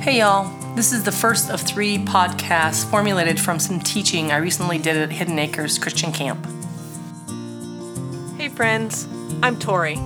[0.00, 0.50] Hey, y'all.
[0.76, 5.12] This is the first of three podcasts formulated from some teaching I recently did at
[5.12, 6.42] Hidden Acres Christian Camp.
[8.38, 9.06] Hey, friends.
[9.42, 9.96] I'm Tori.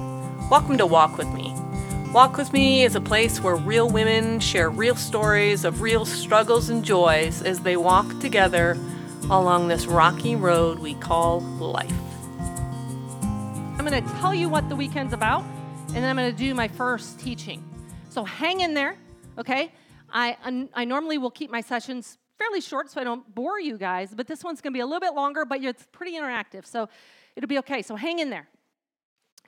[0.51, 1.55] Welcome to Walk With Me.
[2.13, 6.71] Walk With Me is a place where real women share real stories of real struggles
[6.71, 8.77] and joys as they walk together
[9.31, 11.95] along this rocky road we call life.
[13.79, 15.45] I'm going to tell you what the weekend's about,
[15.89, 17.63] and then I'm going to do my first teaching.
[18.11, 18.97] So hang in there,
[19.39, 19.71] okay?
[20.15, 24.15] I, I normally will keep my sessions fairly short so I don't bore you guys,
[24.15, 26.89] but this one's going to be a little bit longer, but it's pretty interactive, so
[27.35, 27.83] it'll be okay.
[27.83, 28.49] So hang in there.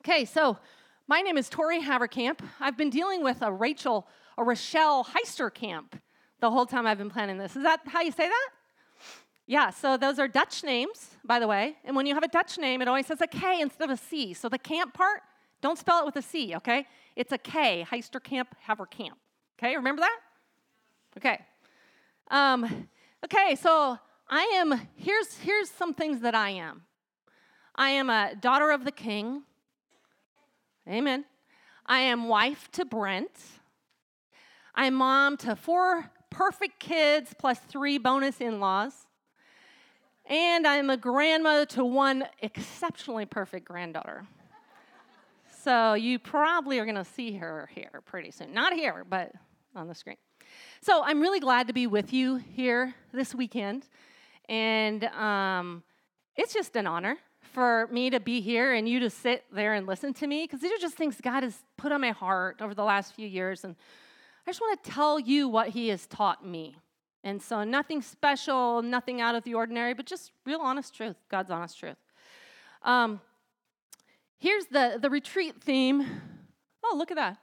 [0.00, 0.58] Okay, so
[1.06, 2.40] my name is Tori Haverkamp.
[2.60, 5.92] I've been dealing with a Rachel, a Rochelle Heisterkamp
[6.40, 7.56] the whole time I've been planning this.
[7.56, 8.48] Is that how you say that?
[9.46, 11.76] Yeah, so those are Dutch names, by the way.
[11.84, 14.02] And when you have a Dutch name, it always says a K instead of a
[14.02, 14.34] C.
[14.34, 15.22] So the camp part,
[15.62, 16.86] don't spell it with a C, okay?
[17.14, 19.14] It's a K, Heisterkamp, Haverkamp.
[19.58, 20.18] Okay, remember that?
[21.16, 21.40] Okay.
[22.30, 22.88] Um,
[23.24, 26.82] okay, so I am, here's, here's some things that I am.
[27.74, 29.42] I am a daughter of the king.
[30.88, 31.24] Amen.
[31.86, 33.30] I am wife to Brent.
[34.74, 38.92] I'm mom to four perfect kids plus three bonus in laws.
[40.26, 44.26] And I'm a grandmother to one exceptionally perfect granddaughter.
[45.62, 48.52] so you probably are going to see her here pretty soon.
[48.52, 49.32] Not here, but
[49.74, 50.16] on the screen.
[50.80, 53.86] So I'm really glad to be with you here this weekend.
[54.48, 55.82] And um,
[56.36, 57.18] it's just an honor
[57.52, 60.60] for me to be here and you to sit there and listen to me because
[60.60, 63.64] these are just things God has put on my heart over the last few years.
[63.64, 63.74] And
[64.46, 66.76] I just want to tell you what He has taught me.
[67.24, 71.50] And so, nothing special, nothing out of the ordinary, but just real honest truth, God's
[71.50, 71.96] honest truth.
[72.82, 73.20] Um,
[74.38, 76.06] here's the, the retreat theme.
[76.84, 77.38] Oh, look at that.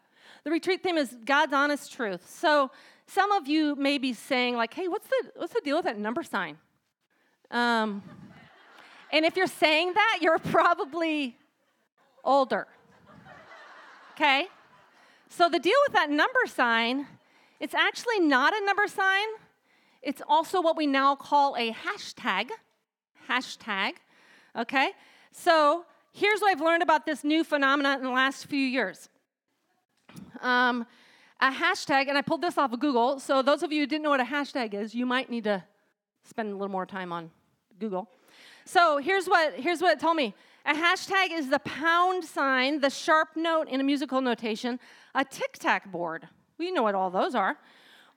[0.45, 2.29] The retreat theme is God's honest truth.
[2.29, 2.71] So,
[3.13, 5.99] some of you may be saying, like, hey, what's the, what's the deal with that
[5.99, 6.57] number sign?
[7.51, 8.01] Um,
[9.11, 11.37] and if you're saying that, you're probably
[12.23, 12.67] older.
[14.13, 14.47] Okay?
[15.29, 17.05] So the deal with that number sign,
[17.59, 19.27] it's actually not a number sign.
[20.01, 22.49] It's also what we now call a hashtag.
[23.29, 23.93] Hashtag.
[24.57, 24.89] Okay?
[25.31, 29.09] So here's what I've learned about this new phenomenon in the last few years.
[30.41, 30.85] Um,
[31.43, 33.19] a hashtag, and I pulled this off of Google.
[33.19, 35.61] So, those of you who didn't know what a hashtag is, you might need to
[36.23, 37.31] spend a little more time on
[37.79, 38.09] Google.
[38.63, 40.33] So, here's what, here's what it told me
[40.65, 44.79] a hashtag is the pound sign, the sharp note in a musical notation,
[45.13, 46.29] a tic tac board.
[46.57, 47.57] We know what all those are.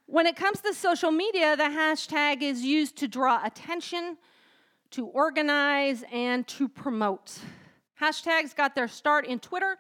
[0.07, 4.19] When it comes to social media, the hashtag is used to draw attention,
[4.93, 7.41] to organize, and to promote.
[8.01, 9.79] Hashtags got their start in Twitter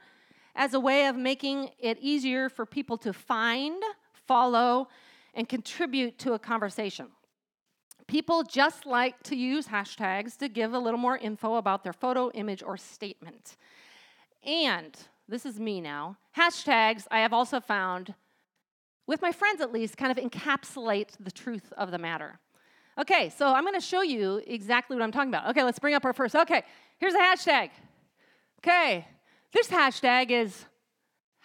[0.56, 3.80] as a way of making it easier for people to find,
[4.26, 4.88] follow,
[5.34, 7.08] and contribute to a conversation.
[8.08, 12.30] People just like to use hashtags to give a little more info about their photo,
[12.30, 13.56] image, or statement.
[14.44, 14.96] And
[15.28, 16.16] this is me now.
[16.36, 18.14] Hashtags, I have also found,
[19.06, 22.38] with my friends at least, kind of encapsulate the truth of the matter.
[22.98, 25.50] Okay, so I'm to show you exactly what I'm talking about.
[25.50, 26.34] Okay, let's bring up our first.
[26.34, 26.62] Okay,
[26.98, 27.70] here's a hashtag.
[28.60, 29.06] Okay,
[29.52, 30.64] this hashtag is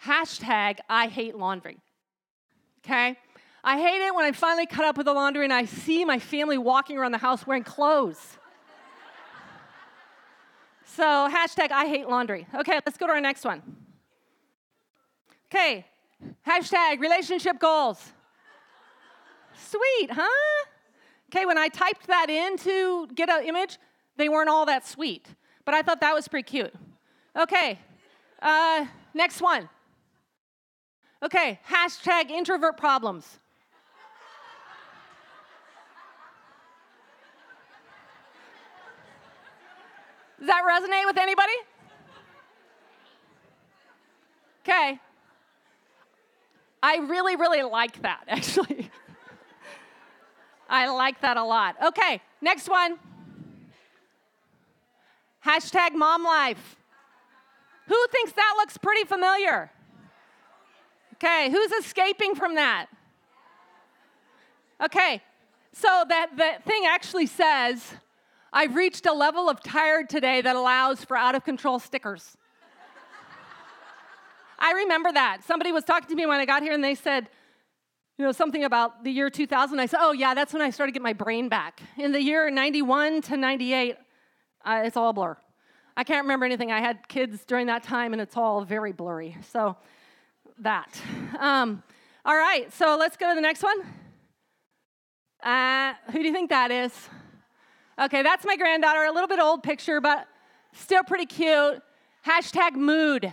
[0.04, 1.78] hashtag I hate laundry.
[2.84, 3.16] Okay?
[3.64, 6.18] I hate it when I finally cut up with the laundry and I see my
[6.18, 8.38] family walking around the house wearing clothes.
[10.84, 11.02] so,
[11.32, 12.46] hashtag I hate laundry.
[12.54, 13.62] Okay, let's go to our next one.
[15.46, 15.86] Okay,
[16.46, 18.12] hashtag relationship goals.
[19.54, 20.66] Sweet, huh?
[21.28, 23.78] Okay, when I typed that in to get an image,
[24.16, 25.26] they weren't all that sweet,
[25.64, 26.74] but I thought that was pretty cute.
[27.38, 27.78] Okay,
[28.42, 29.68] uh, next one.
[31.22, 33.38] Okay, hashtag introvert problems.
[40.38, 41.52] Does that resonate with anybody?
[44.62, 44.98] Okay.
[46.82, 48.90] I really, really like that, actually.
[50.68, 51.76] I like that a lot.
[51.80, 52.98] Okay, next one.
[55.46, 56.76] Hashtag mom life.
[57.88, 59.70] Who thinks that looks pretty familiar?
[61.14, 62.86] Okay, who's escaping from that?
[64.82, 65.22] Okay,
[65.72, 67.94] so that the thing actually says,
[68.52, 72.36] I've reached a level of tired today that allows for out of control stickers.
[74.58, 75.42] I remember that.
[75.44, 77.28] Somebody was talking to me when I got here and they said,
[78.18, 79.80] you know, something about the year 2000.
[79.80, 81.80] I said, oh, yeah, that's when I started to get my brain back.
[81.96, 83.96] In the year 91 to 98,
[84.64, 85.36] uh, it's all blur.
[85.96, 86.72] I can't remember anything.
[86.72, 89.36] I had kids during that time, and it's all very blurry.
[89.52, 89.76] So,
[90.58, 91.00] that.
[91.38, 91.82] Um,
[92.24, 93.80] All right, so let's go to the next one.
[95.42, 96.92] Uh, who do you think that is?
[98.00, 100.28] Okay, that's my granddaughter, a little bit old picture, but
[100.72, 101.82] still pretty cute.
[102.24, 103.32] Hashtag mood.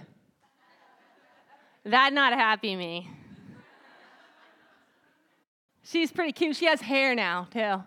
[1.85, 3.09] That not happy me.
[5.83, 6.55] She's pretty cute.
[6.55, 7.83] She has hair now, too.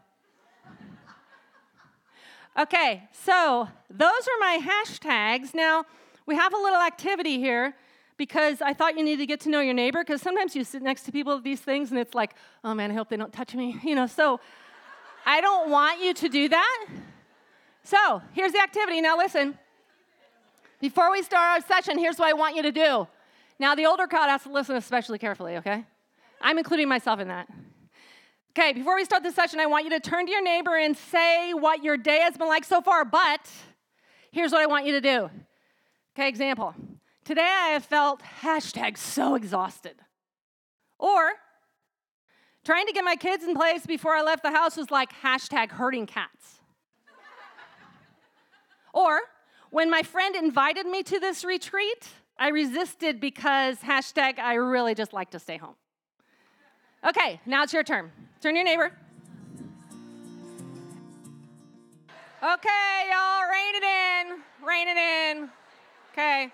[2.58, 5.54] Okay, so those are my hashtags.
[5.54, 5.84] Now,
[6.26, 7.74] we have a little activity here
[8.18, 10.82] because I thought you need to get to know your neighbor because sometimes you sit
[10.82, 13.32] next to people with these things and it's like, oh man, I hope they don't
[13.32, 14.06] touch me, you know.
[14.06, 14.38] So
[15.24, 16.86] I don't want you to do that.
[17.84, 19.00] So here's the activity.
[19.00, 19.58] Now listen.
[20.78, 23.06] Before we start our session, here's what I want you to do.
[23.58, 25.84] Now the older crowd has to listen especially carefully, okay?
[26.40, 27.48] I'm including myself in that.
[28.54, 30.94] Okay, before we start the session, I want you to turn to your neighbor and
[30.94, 33.50] say what your day has been like so far, but
[34.30, 35.30] here's what I want you to do.
[36.14, 36.74] Okay, example.
[37.24, 39.94] Today I have felt hashtag so exhausted.
[40.98, 41.30] Or
[42.62, 45.70] trying to get my kids in place before I left the house was like hashtag
[45.70, 46.60] herding cats.
[48.92, 49.18] or
[49.70, 52.06] when my friend invited me to this retreat,
[52.38, 55.76] I resisted because hashtag I really just like to stay home.
[57.04, 58.12] Okay, now it's your turn.
[58.40, 58.92] Turn your neighbor.
[62.42, 64.66] Okay, y'all, rein it in.
[64.66, 65.50] Rein it in.
[66.12, 66.52] Okay.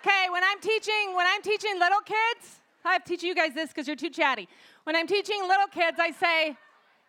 [0.00, 3.54] Okay, when I'm teaching, when I'm teaching little kids, I have to teach you guys
[3.54, 4.48] this because you're too chatty.
[4.84, 6.56] When I'm teaching little kids, I say,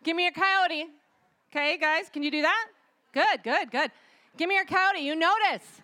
[0.03, 0.85] give me your coyote.
[1.51, 2.67] Okay, guys, can you do that?
[3.13, 3.91] Good, good, good.
[4.37, 4.99] Give me your coyote.
[4.99, 5.81] You notice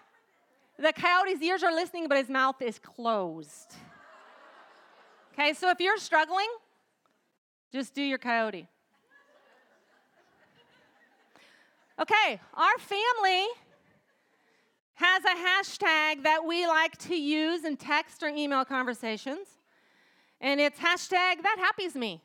[0.78, 3.76] the coyote's ears are listening, but his mouth is closed.
[5.40, 6.48] Okay, so if you're struggling,
[7.72, 8.68] just do your coyote.
[11.98, 13.48] Okay, our family
[14.96, 19.48] has a hashtag that we like to use in text or email conversations,
[20.42, 22.22] and it's hashtag that happies me.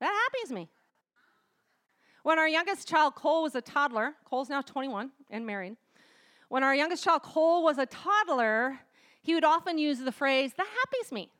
[0.00, 0.68] That happies me.
[2.22, 5.78] When our youngest child, Cole, was a toddler, Cole's now 21 and married.
[6.50, 8.80] When our youngest child, Cole, was a toddler,
[9.22, 11.30] he would often use the phrase, that happies me,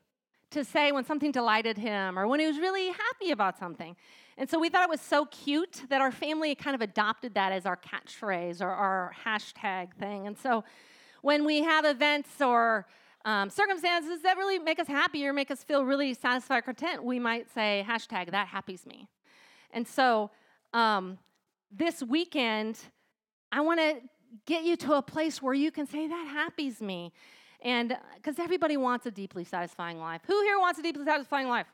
[0.51, 3.95] to say when something delighted him or when he was really happy about something.
[4.37, 7.51] And so we thought it was so cute that our family kind of adopted that
[7.51, 10.27] as our catchphrase or our hashtag thing.
[10.27, 10.63] And so
[11.21, 12.87] when we have events or
[13.25, 17.03] um, circumstances that really make us happy or make us feel really satisfied or content,
[17.03, 19.07] we might say hashtag that happies me.
[19.71, 20.31] And so
[20.73, 21.19] um,
[21.69, 22.79] this weekend,
[23.51, 23.97] I want to
[24.45, 27.11] get you to a place where you can say that happies me.
[27.61, 30.21] And uh, because everybody wants a deeply satisfying life.
[30.27, 31.67] Who here wants a deeply satisfying life?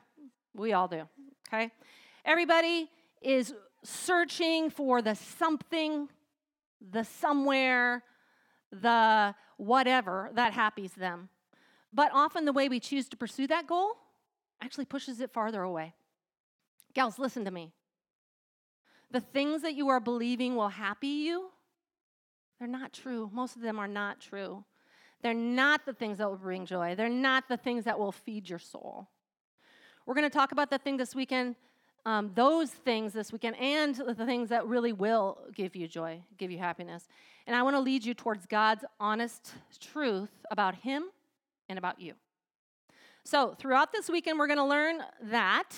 [0.55, 1.07] We all do,
[1.47, 1.71] okay?
[2.23, 2.89] Everybody
[3.21, 3.53] is
[3.83, 6.09] searching for the something,
[6.91, 8.03] the somewhere,
[8.71, 11.29] the whatever that happies them.
[11.93, 13.93] But often the way we choose to pursue that goal
[14.61, 15.93] actually pushes it farther away.
[16.93, 17.71] Gals, listen to me.
[19.11, 21.51] The things that you are believing will happy you,
[22.59, 23.29] they're not true.
[23.33, 24.63] Most of them are not true.
[25.21, 26.95] They're not the things that will bring joy.
[26.95, 29.07] They're not the things that will feed your soul.
[30.05, 31.55] We're going to talk about that thing this weekend,
[32.05, 36.51] um, those things this weekend, and the things that really will give you joy, give
[36.51, 37.07] you happiness.
[37.47, 41.05] And I want to lead you towards God's honest truth about Him
[41.69, 42.13] and about you.
[43.23, 45.71] So, throughout this weekend, we're going to learn that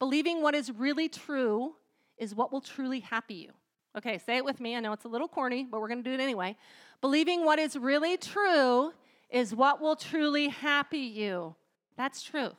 [0.00, 1.74] believing what is really true
[2.18, 3.52] is what will truly happy you.
[3.96, 4.76] Okay, say it with me.
[4.76, 6.56] I know it's a little corny, but we're going to do it anyway.
[7.00, 8.92] Believing what is really true
[9.30, 11.54] is what will truly happy you.
[11.96, 12.54] That's truth.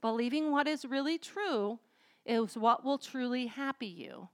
[0.00, 1.78] Believing what is really true
[2.24, 4.28] is what will truly happy you.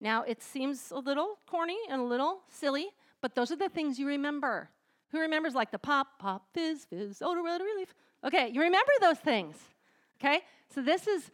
[0.00, 2.88] Now, it seems a little corny and a little silly,
[3.20, 4.70] but those are the things you remember.
[5.10, 7.94] Who remembers like the pop, pop, fizz, fizz, odor, odor, relief?
[8.24, 9.56] Okay, you remember those things.
[10.20, 10.40] Okay?
[10.74, 11.30] So this is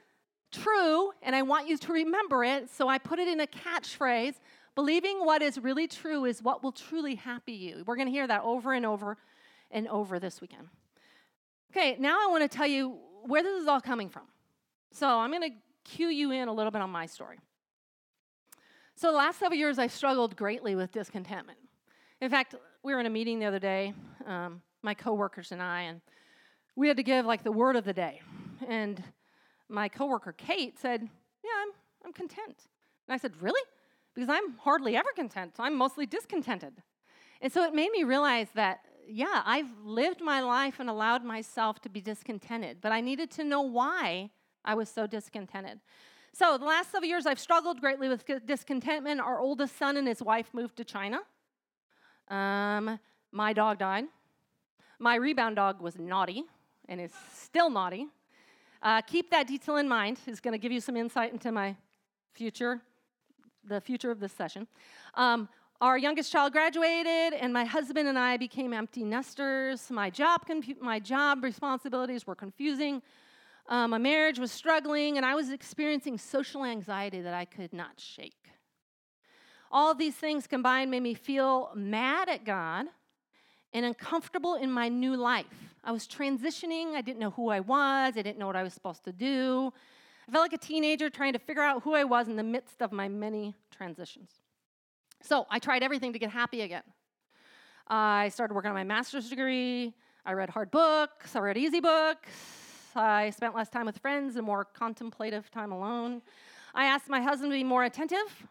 [0.52, 4.34] true, and I want you to remember it, so I put it in a catchphrase.
[4.80, 7.84] Believing what is really true is what will truly happy you.
[7.87, 9.18] We're going to hear that over and over
[9.70, 10.68] and over this weekend.
[11.70, 12.96] Okay, now I want to tell you
[13.26, 14.22] where this is all coming from.
[14.90, 17.40] So I'm going to cue you in a little bit on my story.
[18.94, 21.58] So the last several years, I've struggled greatly with discontentment.
[22.22, 23.92] In fact, we were in a meeting the other day,
[24.26, 26.00] um, my coworkers and I, and
[26.75, 28.22] we had to give like the word of the day.
[28.66, 29.04] And
[29.68, 31.02] my coworker Kate said,
[31.44, 31.68] "Yeah, I'm
[32.02, 32.56] I'm content."
[33.06, 33.60] And I said, "Really?"
[34.14, 35.54] Because I'm hardly ever content.
[35.58, 36.82] I'm mostly discontented.
[37.40, 38.80] And so it made me realize that
[39.12, 43.44] yeah, I've lived my life and allowed myself to be discontented, but I needed to
[43.44, 44.30] know why
[44.64, 45.80] I was so discontented.
[46.32, 49.20] So, the last several years, I've struggled greatly with discontentment.
[49.20, 51.20] Our oldest son and his wife moved to China.
[52.28, 53.00] Um,
[53.32, 54.04] my dog died.
[55.00, 56.44] My rebound dog was naughty
[56.88, 58.06] and is still naughty.
[58.80, 60.20] Uh, keep that detail in mind.
[60.26, 61.74] Is going to give you some insight into my
[62.32, 62.80] future,
[63.64, 64.66] the future of this session.
[65.14, 65.48] Um,
[65.80, 69.90] our youngest child graduated, and my husband and I became empty nesters.
[69.90, 73.00] My job, confu- my job responsibilities were confusing.
[73.66, 77.98] Um, my marriage was struggling, and I was experiencing social anxiety that I could not
[77.98, 78.34] shake.
[79.72, 82.86] All these things combined made me feel mad at God
[83.72, 85.46] and uncomfortable in my new life.
[85.84, 86.94] I was transitioning.
[86.94, 88.14] I didn't know who I was.
[88.16, 89.72] I didn't know what I was supposed to do.
[90.30, 92.80] I felt like a teenager trying to figure out who I was in the midst
[92.82, 94.30] of my many transitions.
[95.22, 96.84] So I tried everything to get happy again.
[97.88, 99.92] I started working on my master's degree.
[100.25, 101.34] I read hard books.
[101.34, 102.30] I read easy books.
[102.94, 106.22] I spent less time with friends and more contemplative time alone.
[106.76, 108.46] I asked my husband to be more attentive.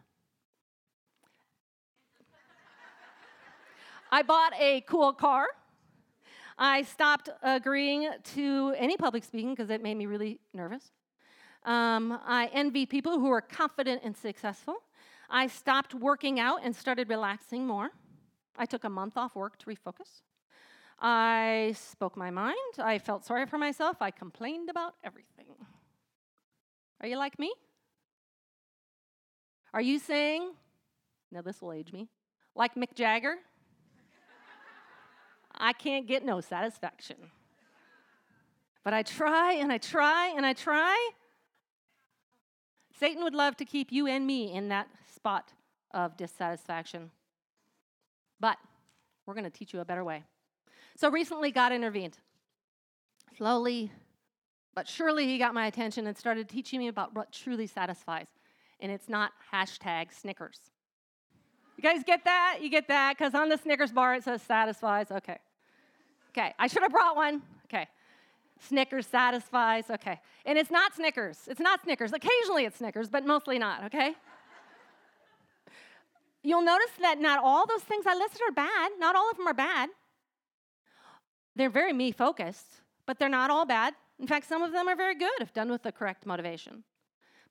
[4.12, 5.46] I bought a cool car.
[6.58, 10.92] I stopped agreeing to any public speaking because it made me really nervous.
[11.70, 14.78] Um, I envy people who are confident and successful.
[15.30, 17.92] I stopped working out and started relaxing more.
[18.58, 20.24] I took a month off work to refocus.
[21.00, 22.58] I spoke my mind.
[22.80, 23.98] I felt sorry for myself.
[24.02, 25.46] I complained about everything.
[27.02, 27.54] Are you like me?
[29.72, 30.52] Are you saying,
[31.32, 32.08] now this will age me,
[32.56, 33.36] like Mick Jagger?
[35.54, 37.18] I can't get no satisfaction.
[38.84, 41.12] But I try and I try and I try.
[43.00, 45.54] Satan would love to keep you and me in that spot
[45.92, 47.12] of dissatisfaction.
[48.40, 48.58] But
[49.26, 50.24] we're going to teach you a better way.
[50.98, 52.18] So recently, God intervened.
[53.38, 53.92] Slowly,
[54.76, 58.28] but surely, He got my attention and started teaching me about what truly satisfies.
[58.82, 60.60] And it's not hashtag Snickers.
[61.78, 62.60] You guys get that?
[62.62, 63.18] You get that?
[63.18, 65.10] Because on the Snickers bar it says satisfies.
[65.10, 65.38] Okay.
[66.32, 67.42] Okay, I should have brought one.
[68.60, 69.90] Snickers satisfies.
[69.90, 70.20] Okay.
[70.46, 71.48] And it's not Snickers.
[71.48, 72.14] It's not Snickers.
[72.14, 74.14] Occasionally it's Snickers, but mostly not, okay?
[76.44, 78.92] You'll notice that not all those things I listed are bad.
[79.00, 79.90] Not all of them are bad.
[81.56, 83.94] They're very me focused, but they're not all bad.
[84.20, 86.84] In fact, some of them are very good if done with the correct motivation.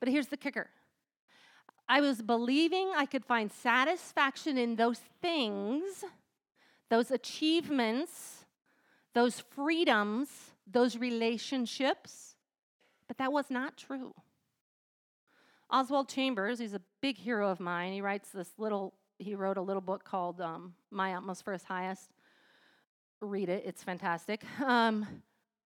[0.01, 0.71] But here's the kicker
[1.89, 6.05] I was believing I could find satisfaction in those things,
[6.91, 8.45] those achievements,
[9.15, 10.29] those freedoms,
[10.71, 12.37] those relationships,
[13.07, 14.15] but that was not true.
[15.71, 17.93] Oswald Chambers, he's a big hero of mine.
[17.93, 22.11] He writes this little, he wrote a little book called um, My Utmost His Highest.
[23.21, 24.43] Read it, it's fantastic.
[24.65, 25.07] Um,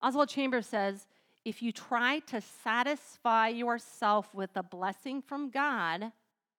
[0.03, 1.07] Oswald Chambers says,
[1.45, 6.13] if you try to satisfy yourself with a blessing from God,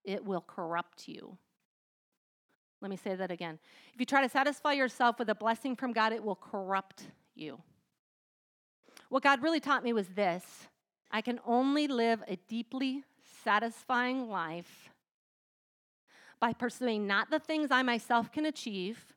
[0.03, 1.38] it will corrupt you.
[2.81, 3.59] Let me say that again.
[3.93, 7.62] If you try to satisfy yourself with a blessing from God, it will corrupt you.
[9.13, 10.43] What God really taught me was this
[11.12, 13.03] I can only live a deeply
[13.43, 14.89] satisfying life
[16.39, 19.13] by pursuing not the things I myself can achieve,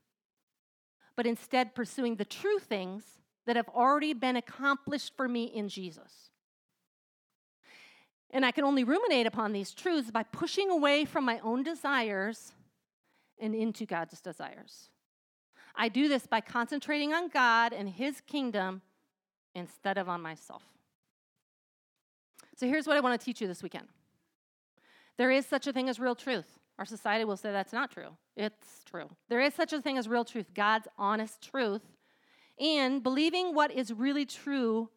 [1.17, 3.05] but instead pursuing the true things
[3.47, 6.29] that have already been accomplished for me in Jesus.
[8.31, 12.53] And I can only ruminate upon these truths by pushing away from my own desires
[13.39, 14.91] and into God's desires.
[15.75, 18.83] I do this by concentrating on God and His kingdom
[19.57, 20.63] instead of on myself.
[22.57, 23.89] So here's what I want to teach you this weekend
[25.17, 26.59] there is such a thing as real truth.
[26.79, 28.11] Our society will say that's not true.
[28.37, 29.09] It's true.
[29.31, 31.81] There is such a thing as real truth, God's honest truth.
[32.61, 34.91] And believing what is really true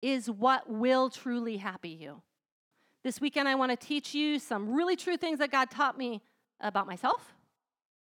[0.00, 2.22] is what will truly happy you.
[3.02, 6.22] This weekend, I want to teach you some really true things that God taught me
[6.60, 7.34] about myself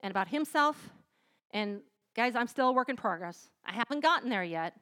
[0.03, 0.91] and about Himself.
[1.53, 1.81] And
[2.15, 3.49] guys, I'm still a work in progress.
[3.65, 4.75] I haven't gotten there yet,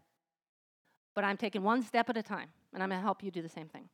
[1.19, 3.43] but I'm taking one step at a time, and I'm going to help you do
[3.43, 3.89] the same thing.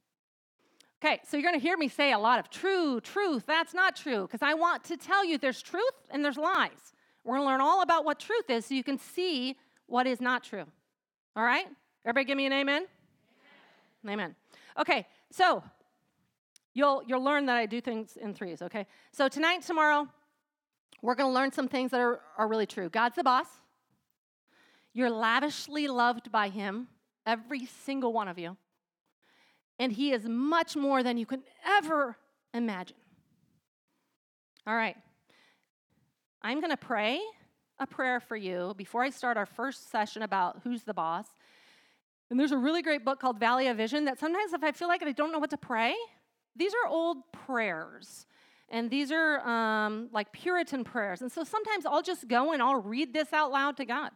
[1.02, 3.96] Okay, so you're going to hear me say a lot of true, truth, that's not
[3.96, 6.92] true, because I want to tell you there's truth and there's lies.
[7.24, 10.20] We're going to learn all about what truth is so you can see what is
[10.20, 10.66] not true.
[11.34, 11.64] All right?
[12.04, 12.84] Everybody give me an amen?
[14.04, 14.12] Amen.
[14.12, 14.34] amen.
[14.78, 15.64] Okay, so
[16.74, 18.86] you'll, you'll learn that I do things in threes, okay?
[19.12, 20.06] So tonight tomorrow,
[21.00, 22.90] we're going to learn some things that are, are really true.
[22.90, 23.46] God's the boss.
[24.92, 26.88] You're lavishly loved by Him,
[27.26, 28.56] every single one of you
[29.78, 32.16] and He is much more than you can ever
[32.52, 32.96] imagine.
[34.66, 34.96] All right.
[36.42, 37.20] I'm going to pray
[37.78, 41.26] a prayer for you before I start our first session about who's the boss.
[42.30, 44.88] And there's a really great book called Valley of Vision that sometimes, if I feel
[44.88, 45.94] like I don't know what to pray,
[46.56, 48.26] these are old prayers.
[48.70, 51.20] And these are um, like Puritan prayers.
[51.20, 54.10] And so sometimes I'll just go and I'll read this out loud to God.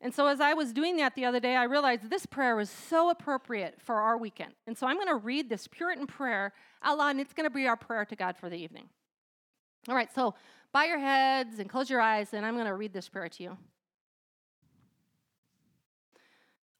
[0.00, 2.70] And so, as I was doing that the other day, I realized this prayer was
[2.70, 4.52] so appropriate for our weekend.
[4.66, 6.52] And so, I'm going to read this Puritan prayer
[6.82, 8.88] out loud, and it's going to be our prayer to God for the evening.
[9.88, 10.34] All right, so
[10.72, 13.42] bow your heads and close your eyes, and I'm going to read this prayer to
[13.42, 13.58] you.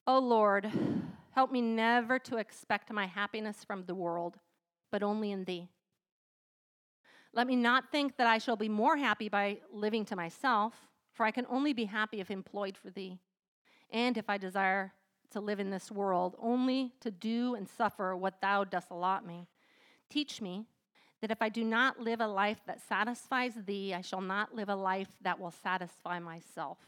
[0.07, 0.71] Oh Lord,
[1.33, 4.39] help me never to expect my happiness from the world,
[4.91, 5.69] but only in Thee.
[7.35, 10.88] Let me not think that I shall be more happy by living to myself,
[11.19, 13.19] for I can only be happy if employed for Thee,
[13.91, 14.93] and if I desire
[15.33, 19.49] to live in this world, only to do and suffer what Thou dost allot me.
[20.09, 20.67] Teach me
[21.21, 24.69] that if I do not live a life that satisfies Thee, I shall not live
[24.69, 26.79] a life that will satisfy myself.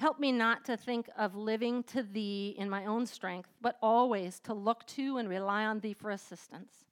[0.00, 4.40] Help me not to think of living to Thee in my own strength, but always
[4.40, 6.84] to look to and rely on Thee for assistance.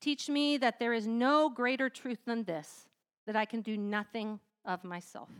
[0.00, 2.88] Teach me that there is no greater truth than this,
[3.24, 5.30] that I can do nothing of myself.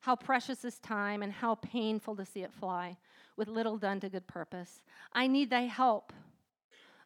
[0.00, 2.96] How precious is time and how painful to see it fly,
[3.36, 4.82] with little done to good purpose.
[5.12, 6.12] I need thy help.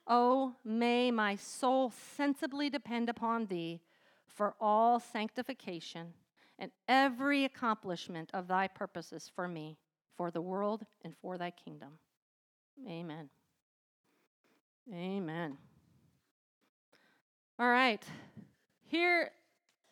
[0.06, 3.80] Oh, may my soul sensibly depend upon thee
[4.26, 6.12] for all sanctification
[6.58, 9.76] and every accomplishment of thy purposes for me,
[10.16, 11.98] for the world, and for thy kingdom.
[12.88, 13.28] Amen.
[14.92, 15.56] Amen.
[17.58, 18.02] All right.
[18.86, 19.30] Here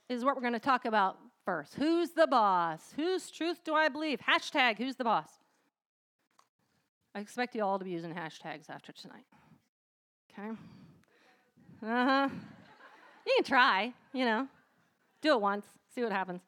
[0.08, 1.74] is what we're going to talk about first.
[1.74, 2.92] Who's the boss?
[2.96, 4.20] Whose truth do I believe?
[4.20, 5.28] Hashtag who's the boss?
[7.14, 9.24] I expect you all to be using hashtags after tonight.
[10.32, 10.48] Okay?
[11.82, 12.28] Uh huh.
[13.26, 14.48] You can try, you know.
[15.20, 16.42] Do it once, see what happens.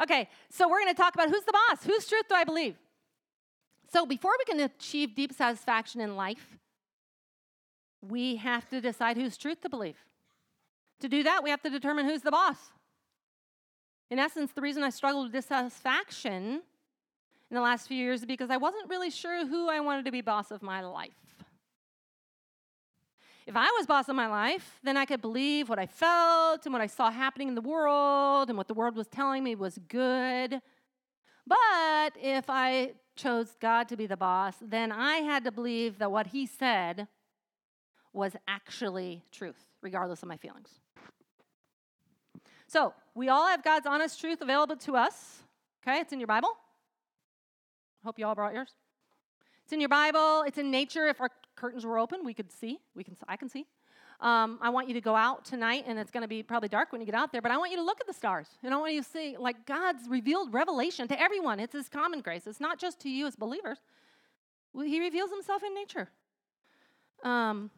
[0.00, 1.84] Okay, so we're going to talk about who's the boss?
[1.84, 2.76] Whose truth do I believe?
[3.92, 6.58] So before we can achieve deep satisfaction in life,
[8.00, 9.96] we have to decide whose truth to believe.
[11.00, 12.56] To do that, we have to determine who's the boss.
[14.10, 16.62] In essence, the reason I struggled with dissatisfaction
[17.50, 20.12] in the last few years is because I wasn't really sure who I wanted to
[20.12, 21.12] be boss of my life.
[23.46, 26.72] If I was boss of my life, then I could believe what I felt and
[26.72, 29.78] what I saw happening in the world and what the world was telling me was
[29.88, 30.60] good.
[31.46, 36.12] But if I chose God to be the boss, then I had to believe that
[36.12, 37.08] what He said
[38.12, 40.80] was actually truth, regardless of my feelings.
[42.68, 45.42] So, we all have God's honest truth available to us.
[45.82, 46.50] Okay, it's in your Bible.
[48.04, 48.70] Hope you all brought yours.
[49.64, 50.42] It's in your Bible.
[50.46, 51.06] It's in nature.
[51.06, 52.78] If our curtains were open, we could see.
[52.94, 53.16] We can.
[53.28, 53.66] I can see.
[54.20, 56.92] Um, I want you to go out tonight, and it's going to be probably dark
[56.92, 57.40] when you get out there.
[57.40, 59.36] But I want you to look at the stars, and I want you to see
[59.38, 61.58] like God's revealed revelation to everyone.
[61.58, 62.46] It's His common grace.
[62.46, 63.78] It's not just to you as believers.
[64.74, 66.08] He reveals Himself in nature.
[67.22, 67.70] Um,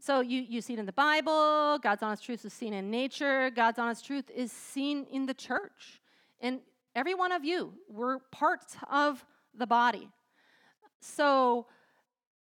[0.00, 3.50] so you, you see it in the Bible, God's honest truth is seen in nature,
[3.50, 6.00] God's honest truth is seen in the church.
[6.40, 6.60] And
[6.94, 9.24] every one of you, we're parts of
[9.56, 10.08] the body.
[11.00, 11.66] So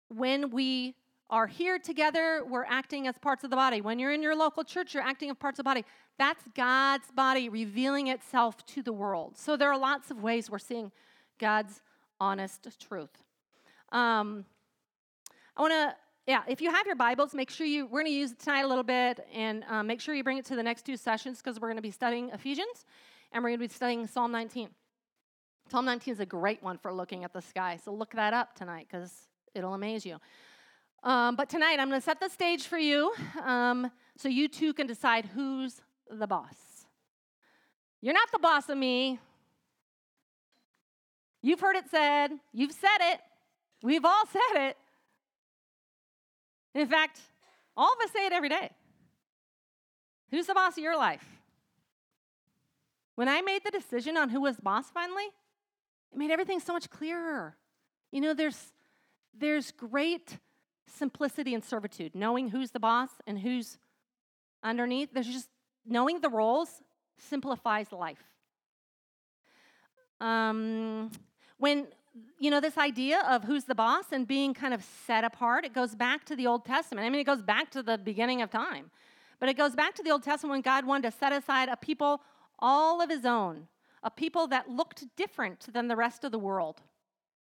[0.09, 0.95] when we
[1.31, 3.81] are here together, we're acting as parts of the body.
[3.81, 5.85] When you're in your local church, you're acting as parts of the body.
[6.19, 9.37] That's God's body revealing itself to the world.
[9.37, 10.93] So there are lots of ways we're seeing
[11.39, 11.81] God's
[12.21, 13.11] honest truth.
[13.91, 14.45] Um,
[15.57, 18.19] I want to yeah, if you have your Bibles, make sure you, we're going to
[18.19, 20.63] use it tonight a little bit, and um, make sure you bring it to the
[20.63, 22.87] next two sessions because we're going to be studying Ephesians
[23.31, 24.71] and we're going to be studying Psalm 19.
[25.71, 28.55] Psalm 19 is a great one for looking at the sky, so look that up
[28.55, 29.13] tonight because
[29.55, 30.19] it'll amaze you.
[31.03, 33.13] Um, but tonight, I'm going to set the stage for you
[33.45, 36.57] um, so you two can decide who's the boss.
[38.01, 39.19] You're not the boss of me.
[41.43, 43.21] You've heard it said, you've said it,
[43.83, 44.77] we've all said it.
[46.75, 47.21] In fact,
[47.77, 48.71] all of us say it every day.
[50.31, 51.25] Who's the boss of your life?
[53.15, 55.27] When I made the decision on who was boss finally,
[56.13, 57.57] it made everything so much clearer.
[58.11, 58.73] You know, there's
[59.37, 60.39] there's great
[60.87, 63.79] simplicity and servitude, knowing who's the boss and who's
[64.63, 65.11] underneath.
[65.13, 65.49] There's just
[65.87, 66.83] knowing the roles
[67.19, 68.23] simplifies life.
[70.21, 71.11] Um,
[71.59, 71.87] when
[72.39, 75.73] you know, this idea of who's the boss and being kind of set apart, it
[75.73, 77.07] goes back to the Old Testament.
[77.07, 78.91] I mean, it goes back to the beginning of time.
[79.41, 81.77] But it goes back to the Old Testament when God wanted to set aside a
[81.77, 82.23] people
[82.59, 83.67] all of his own,
[84.03, 86.83] a people that looked different than the rest of the world.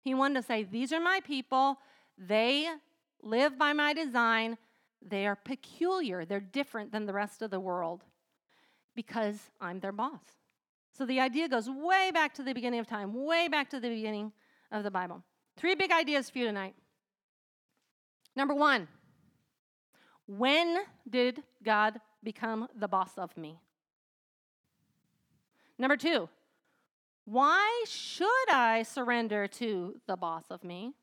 [0.02, 1.78] He wanted to say, These are my people.
[2.18, 2.68] They
[3.24, 4.58] live by my design.
[5.02, 6.26] They are peculiar.
[6.26, 8.04] They're different than the rest of the world
[8.96, 10.22] because I'm their boss.
[10.92, 13.90] So the idea goes way back to the beginning of time, way back to the
[13.90, 14.32] beginning
[14.72, 15.24] of the Bible.
[15.58, 16.76] Three big ideas for you tonight.
[18.36, 18.88] Number one,
[20.28, 20.78] when
[21.10, 23.60] did God become the boss of me?
[25.78, 26.30] Number two,
[27.30, 30.94] Why should I surrender to the boss of me?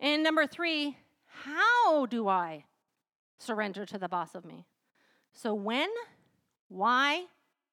[0.00, 2.64] And number three, how do I
[3.38, 4.66] surrender to the boss of me?
[5.32, 5.88] So, when,
[6.68, 7.26] why,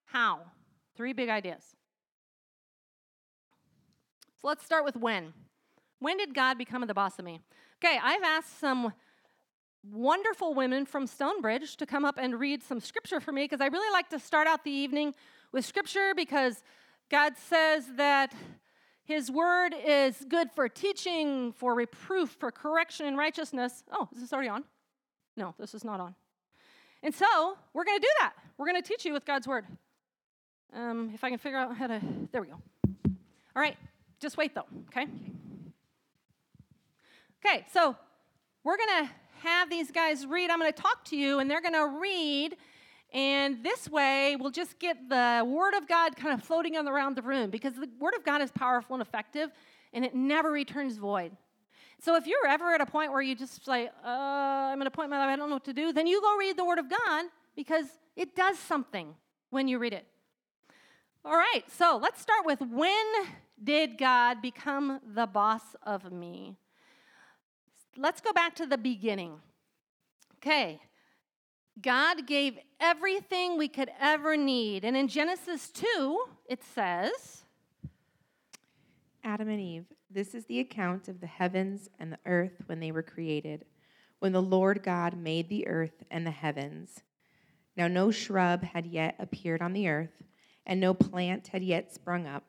[0.05, 0.41] how?
[0.95, 1.75] Three big ideas.
[4.41, 5.33] So, let's start with when.
[5.99, 7.41] When did God become the boss of me?
[7.83, 8.93] Okay, I've asked some
[9.89, 13.67] wonderful women from Stonebridge to come up and read some scripture for me because I
[13.67, 15.13] really like to start out the evening
[15.51, 16.63] with scripture because
[17.09, 18.33] God says that
[19.03, 23.83] his word is good for teaching, for reproof, for correction and righteousness.
[23.91, 24.63] Oh, is this already on?
[25.35, 26.15] No, this is not on.
[27.01, 28.33] And so we're going to do that.
[28.57, 29.65] We're going to teach you with God's word.
[30.73, 31.99] Um, if I can figure out how to,
[32.31, 32.61] there we go.
[33.55, 33.77] All right,
[34.19, 35.07] just wait though, okay?
[37.45, 37.95] Okay, so
[38.63, 39.09] we're to
[39.41, 40.49] have these guys read.
[40.49, 42.57] I'm to talk to you, and they're to read.
[43.13, 47.21] And this way, we'll just get the Word of God kind of floating around the
[47.21, 49.49] room because the Word of God is powerful and effective,
[49.93, 51.31] and it never returns void.
[52.01, 54.91] So if you're ever at a point where you just say, uh, I'm at a
[54.91, 56.65] point in my life I don't know what to do, then you go read the
[56.65, 59.15] Word of God because it does something
[59.49, 60.05] when you read it.
[61.25, 63.05] All right, so let's start with when
[63.63, 66.57] did God become the boss of me?
[67.97, 69.33] Let's go back to the beginning.
[70.37, 70.79] Okay,
[71.81, 74.85] God gave everything we could ever need.
[74.85, 77.43] And in Genesis 2, it says
[79.23, 82.91] Adam and Eve, this is the account of the heavens and the earth when they
[82.91, 83.65] were created,
[84.19, 87.03] when the Lord God made the earth and the heavens.
[87.75, 90.23] Now, no shrub had yet appeared on the earth,
[90.65, 92.43] and no plant had yet sprung up.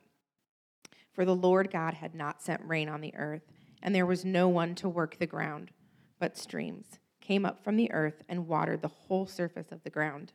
[1.20, 3.42] For the Lord God had not sent rain on the earth,
[3.82, 5.70] and there was no one to work the ground,
[6.18, 10.32] but streams came up from the earth and watered the whole surface of the ground.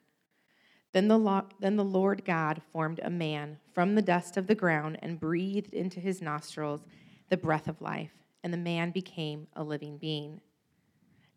[0.91, 4.53] Then the, lo- then the Lord God formed a man from the dust of the
[4.53, 6.81] ground and breathed into his nostrils
[7.29, 10.39] the breath of life, and the man became a living being.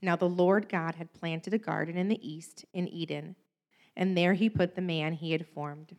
[0.02, 3.34] Now the Lord God had planted a garden in the east, in Eden,
[3.96, 5.96] and there he put the man he had formed.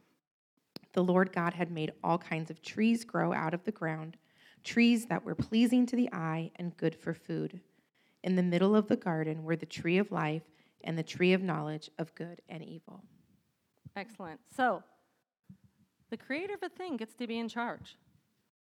[0.99, 4.17] The Lord God had made all kinds of trees grow out of the ground,
[4.65, 7.61] trees that were pleasing to the eye and good for food.
[8.21, 10.41] In the middle of the garden were the tree of life
[10.83, 13.05] and the tree of knowledge of good and evil.
[13.95, 14.41] Excellent.
[14.53, 14.83] So,
[16.09, 17.95] the creator of a thing gets to be in charge.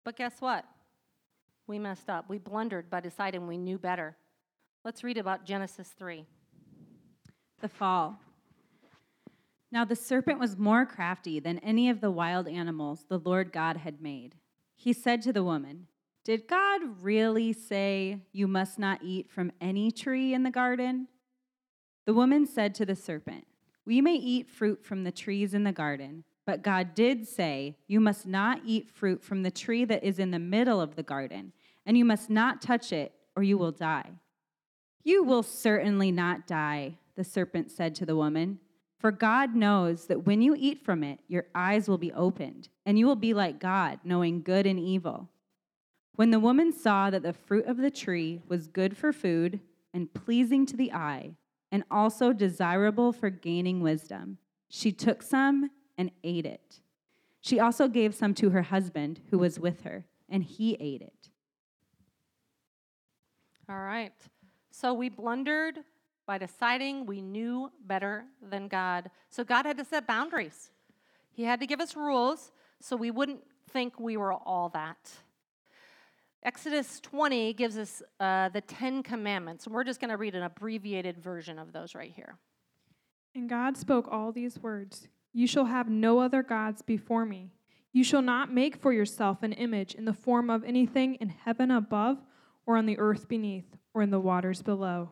[0.04, 0.66] But guess what?
[1.66, 2.26] We messed up.
[2.28, 4.18] We blundered by deciding we knew better.
[4.84, 6.26] Let's read about Genesis 3.
[7.62, 8.20] The fall.
[9.72, 13.78] Now the serpent was more crafty than any of the wild animals the Lord God
[13.78, 14.36] had made.
[14.76, 15.88] He said to the woman,
[16.24, 21.08] Did God really say you must not eat from any tree in the garden?
[22.06, 23.46] The woman said to the serpent,
[23.86, 28.00] We may eat fruit from the trees in the garden, but God did say, You
[28.00, 31.52] must not eat fruit from the tree that is in the middle of the garden,
[31.86, 34.12] and you must not touch it, or you will die.
[35.04, 38.60] You will certainly not die, the serpent said to the woman.
[39.00, 42.98] For God knows that when you eat from it, your eyes will be opened, and
[42.98, 45.30] you will be like God, knowing good and evil.
[46.16, 49.60] When the woman saw that the fruit of the tree was good for food
[49.94, 51.36] and pleasing to the eye,
[51.72, 56.80] and also desirable for gaining wisdom, she took some and ate it.
[57.42, 61.30] She also gave some to her husband who was with her, and he ate it.
[63.70, 64.14] All right.
[64.72, 65.80] So we blundered
[66.28, 69.10] by deciding we knew better than God.
[69.30, 70.70] So God had to set boundaries.
[71.32, 75.10] He had to give us rules so we wouldn't think we were all that.
[76.44, 80.44] Exodus 20 gives us uh, the Ten Commandments, and we're just going to read an
[80.44, 82.38] abbreviated version of those right here.
[83.34, 87.52] And God spoke all these words You shall have no other gods before me.
[87.94, 91.72] You shall not make for yourself an image in the form of anything in heaven
[91.72, 92.18] above,
[92.66, 95.10] or on the earth beneath, or in the waters below.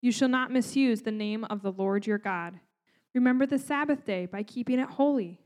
[0.00, 2.60] You shall not misuse the name of the Lord your God.
[3.14, 5.40] Remember the Sabbath day by keeping it holy.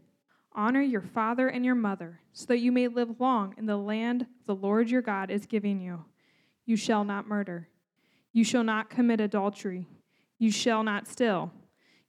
[0.54, 4.26] Honor your father and your mother, so that you may live long in the land
[4.46, 6.04] the Lord your God is giving you.
[6.66, 7.68] You shall not murder.
[8.32, 9.86] You shall not commit adultery.
[10.38, 11.52] You shall not steal.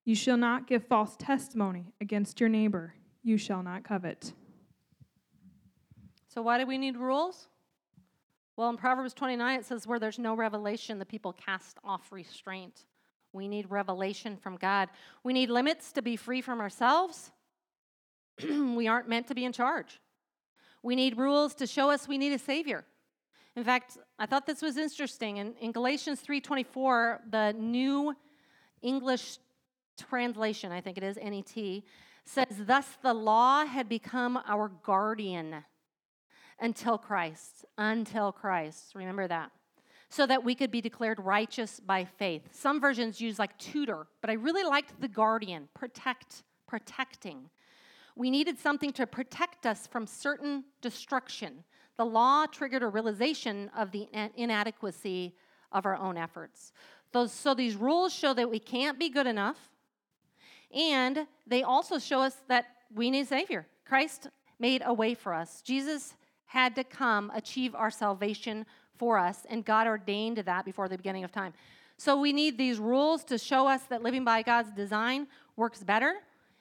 [0.03, 2.95] You shall not give false testimony against your neighbor.
[3.23, 4.33] You shall not covet.
[6.27, 7.47] So, why do we need rules?
[8.55, 12.85] Well, in Proverbs 29, it says, Where there's no revelation, the people cast off restraint.
[13.31, 14.89] We need revelation from God.
[15.23, 17.31] We need limits to be free from ourselves.
[18.47, 19.99] we aren't meant to be in charge.
[20.83, 22.85] We need rules to show us we need a savior.
[23.55, 25.37] In fact, I thought this was interesting.
[25.37, 28.15] In, in Galatians 3:24, the new
[28.81, 29.39] English
[29.97, 31.83] translation, I think it is NET,
[32.25, 35.63] says, Thus the law had become our guardian
[36.59, 38.93] until Christ, until Christ.
[38.95, 39.51] Remember that.
[40.09, 42.43] So that we could be declared righteous by faith.
[42.51, 47.49] Some versions use like tutor, but I really liked the guardian, protect, protecting.
[48.15, 51.63] We needed something to protect us from certain destruction.
[51.97, 55.35] The law triggered a realization of the inadequacy
[55.71, 56.73] of our own efforts.
[57.11, 59.57] Those, so these rules show that we can't be good enough,
[60.75, 63.67] and they also show us that we need a Savior.
[63.85, 64.27] Christ
[64.59, 65.61] made a way for us.
[65.61, 66.15] Jesus
[66.53, 68.63] had to come achieve our salvation
[68.95, 71.51] for us, and God ordained that before the beginning of time.
[71.97, 76.13] So we need these rules to show us that living by God's design works better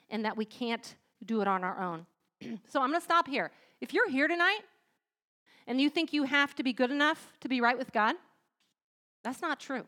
[0.09, 2.07] and that we can't do it on our own.
[2.71, 3.51] so I'm going to stop here.
[3.83, 4.61] If you're here tonight
[5.67, 8.17] and you think you have to be good enough to be right with God,
[9.23, 9.85] that's not true.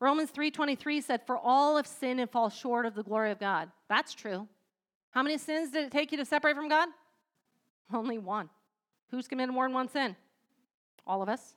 [0.00, 3.70] Romans 3:23 said for all have sinned and fall short of the glory of God.
[3.88, 4.48] That's true.
[5.12, 6.88] How many sins did it take you to separate from God?
[7.94, 8.48] Only one.
[9.10, 10.16] Who's committed more than one sin?
[11.06, 11.56] All of us.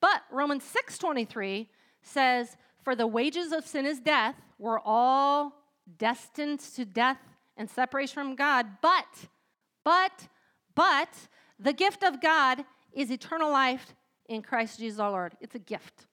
[0.00, 1.68] But Romans 6:23
[2.02, 4.36] says, "For the wages of sin is death.
[4.58, 5.62] We're all
[5.98, 7.18] destined to death
[7.56, 8.66] and separation from God.
[8.80, 9.28] But,
[9.84, 10.28] but,
[10.74, 11.08] but
[11.58, 13.94] the gift of God is eternal life
[14.28, 15.36] in Christ Jesus our Lord.
[15.40, 16.06] It's a gift.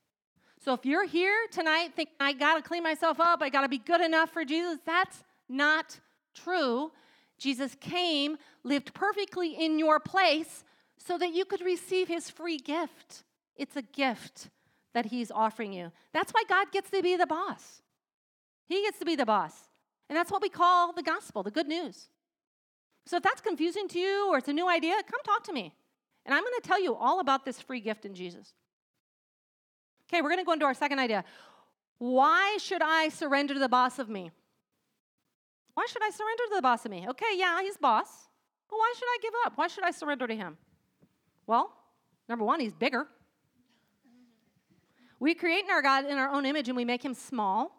[0.60, 3.70] So if you're here tonight thinking, I got to clean myself up, I got to
[3.70, 6.00] be good enough for Jesus, that's not
[6.36, 6.92] true.
[7.40, 10.64] Jesus came, lived perfectly in your place
[10.98, 13.24] so that you could receive his free gift.
[13.56, 14.50] It's a gift
[14.94, 15.92] that he's offering you.
[16.14, 17.82] That's why God gets to be the boss.
[18.68, 19.54] He gets to be the boss.
[20.10, 22.10] And that's what we call the gospel, the good news.
[23.06, 25.74] So if that's confusing to you or it's a new idea, come talk to me.
[26.26, 28.54] And I'm going to tell you all about this free gift in Jesus.
[30.08, 31.24] Okay, we're going to go into our second idea.
[32.00, 34.32] Why should I surrender to the boss of me?
[35.80, 37.08] Why should I surrender to the boss of me?
[37.08, 38.28] Okay, yeah, he's boss.
[38.70, 39.54] But why should I give up?
[39.56, 40.58] Why should I surrender to him?
[41.48, 41.72] Well,
[42.28, 43.08] number one, he's bigger.
[45.22, 47.72] We create in our God in our own image and we make him small.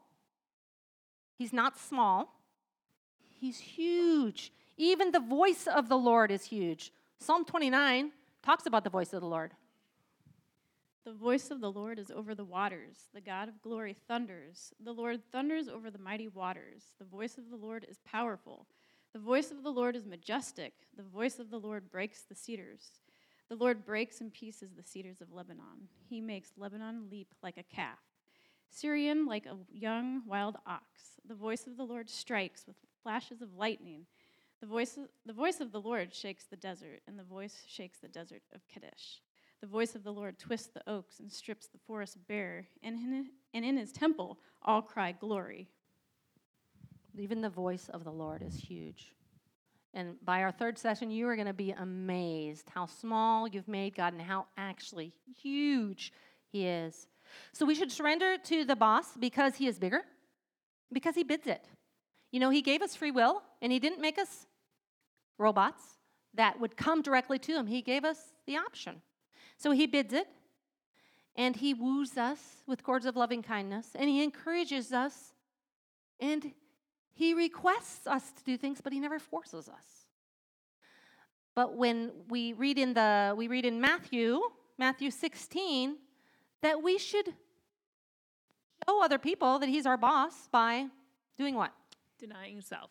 [1.36, 2.40] He's not small.
[3.38, 4.50] He's huge.
[4.78, 6.92] Even the voice of the Lord is huge.
[7.18, 9.52] Psalm 29 talks about the voice of the Lord.
[11.04, 13.08] The voice of the Lord is over the waters.
[13.14, 14.72] The God of glory thunders.
[14.84, 16.82] The Lord thunders over the mighty waters.
[16.98, 18.66] The voice of the Lord is powerful.
[19.14, 20.74] The voice of the Lord is majestic.
[20.96, 23.00] The voice of the Lord breaks the cedars.
[23.48, 25.88] The Lord breaks in pieces the cedars of Lebanon.
[26.08, 27.98] He makes Lebanon leap like a calf,
[28.70, 31.18] Sirion like a young wild ox.
[31.26, 34.06] The voice of the Lord strikes with flashes of lightning.
[34.60, 38.08] The voice the voice of the Lord shakes the desert, and the voice shakes the
[38.08, 39.20] desert of Kadesh.
[39.60, 43.26] The voice of the Lord twists the oaks and strips the forest bare, and in,
[43.52, 45.68] and in his temple all cry glory.
[47.18, 49.12] Even the voice of the Lord is huge.
[49.92, 53.96] And by our third session, you are going to be amazed how small you've made
[53.96, 56.12] God and how actually huge
[56.50, 57.08] He is.
[57.52, 60.02] So we should surrender to the boss because He is bigger,
[60.92, 61.66] because He bids it.
[62.30, 64.46] You know, He gave us free will, and He didn't make us
[65.36, 65.82] robots
[66.34, 67.66] that would come directly to Him.
[67.66, 69.02] He gave us the option.
[69.60, 70.26] So he bids it,
[71.36, 75.34] and he woos us with cords of loving kindness, and he encourages us,
[76.18, 76.52] and
[77.12, 80.06] he requests us to do things, but he never forces us.
[81.54, 84.40] But when we read in the we read in Matthew,
[84.78, 85.96] Matthew 16,
[86.62, 87.34] that we should
[88.88, 90.86] show other people that he's our boss by
[91.36, 91.74] doing what?
[92.18, 92.90] Denying self.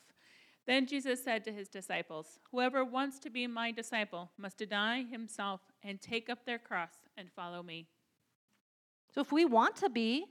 [0.69, 5.61] Then Jesus said to his disciples, Whoever wants to be my disciple must deny himself
[5.81, 7.87] and take up their cross and follow me.
[9.11, 10.25] So if we want to be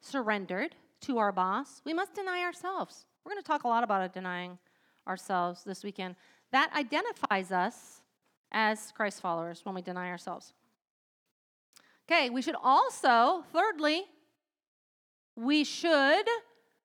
[0.00, 3.06] surrendered to our boss, we must deny ourselves.
[3.24, 4.58] We're going to talk a lot about denying
[5.06, 6.16] ourselves this weekend.
[6.50, 8.00] That identifies us
[8.50, 10.54] as Christ followers when we deny ourselves.
[12.10, 14.06] Okay, we should also, thirdly,
[15.36, 16.26] we should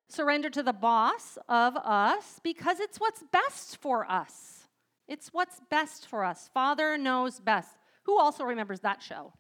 [0.07, 4.67] surrender to the boss of us because it's what's best for us.
[5.07, 6.49] It's what's best for us.
[6.53, 7.77] Father knows best.
[8.03, 9.33] Who also remembers that show?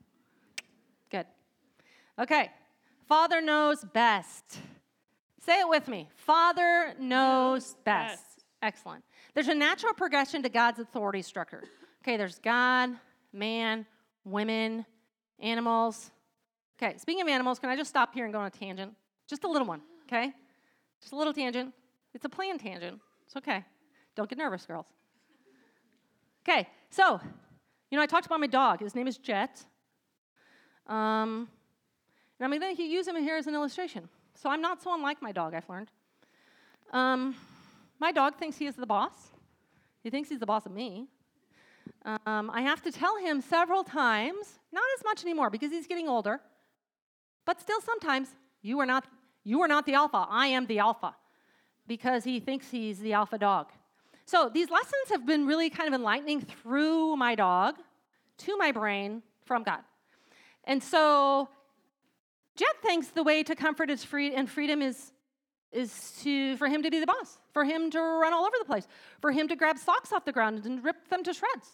[1.09, 1.25] Good.
[2.19, 2.51] Okay.
[3.07, 4.59] Father knows best.
[5.45, 6.09] Say it with me.
[6.15, 8.43] Father knows best.
[8.61, 9.03] Excellent.
[9.33, 11.63] There's a natural progression to God's authority structure.
[12.03, 12.89] Okay, there's God,
[13.31, 13.85] man,
[14.25, 14.85] women,
[15.39, 16.11] animals.
[16.81, 18.93] Okay, speaking of animals, can I just stop here and go on a tangent?
[19.29, 20.33] Just a little one, okay?
[21.01, 21.73] Just a little tangent.
[22.13, 22.99] It's a planned tangent.
[23.25, 23.63] It's okay.
[24.15, 24.85] Don't get nervous, girls.
[26.47, 27.19] Okay, so,
[27.91, 28.79] you know, I talked about my dog.
[28.79, 29.65] His name is Jet.
[30.87, 31.49] Um,
[32.39, 34.07] and I'm going to use him here as an illustration.
[34.35, 35.91] So I'm not so unlike my dog, I've learned.
[36.93, 37.35] Um,
[37.99, 39.31] my dog thinks he is the boss.
[40.03, 41.07] He thinks he's the boss of me.
[42.05, 46.07] Um, I have to tell him several times, not as much anymore because he's getting
[46.07, 46.39] older,
[47.45, 48.29] but still sometimes,
[48.61, 49.05] you are not,
[49.47, 50.27] you are not the alpha.
[50.29, 51.15] I am the alpha
[51.87, 53.67] because he thinks he's the alpha dog.
[54.25, 57.75] So these lessons have been really kind of enlightening through my dog
[58.39, 59.79] to my brain from God.
[60.65, 61.47] And so
[62.57, 65.13] Jed thinks the way to comfort is free and freedom is
[65.71, 68.65] is to for him to be the boss, for him to run all over the
[68.65, 68.87] place,
[69.21, 71.69] for him to grab socks off the ground and rip them to shreds.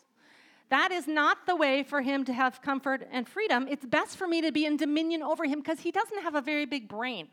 [0.70, 3.68] That is not the way for him to have comfort and freedom.
[3.68, 6.42] It's best for me to be in dominion over him because he doesn't have a
[6.42, 7.30] very big brain.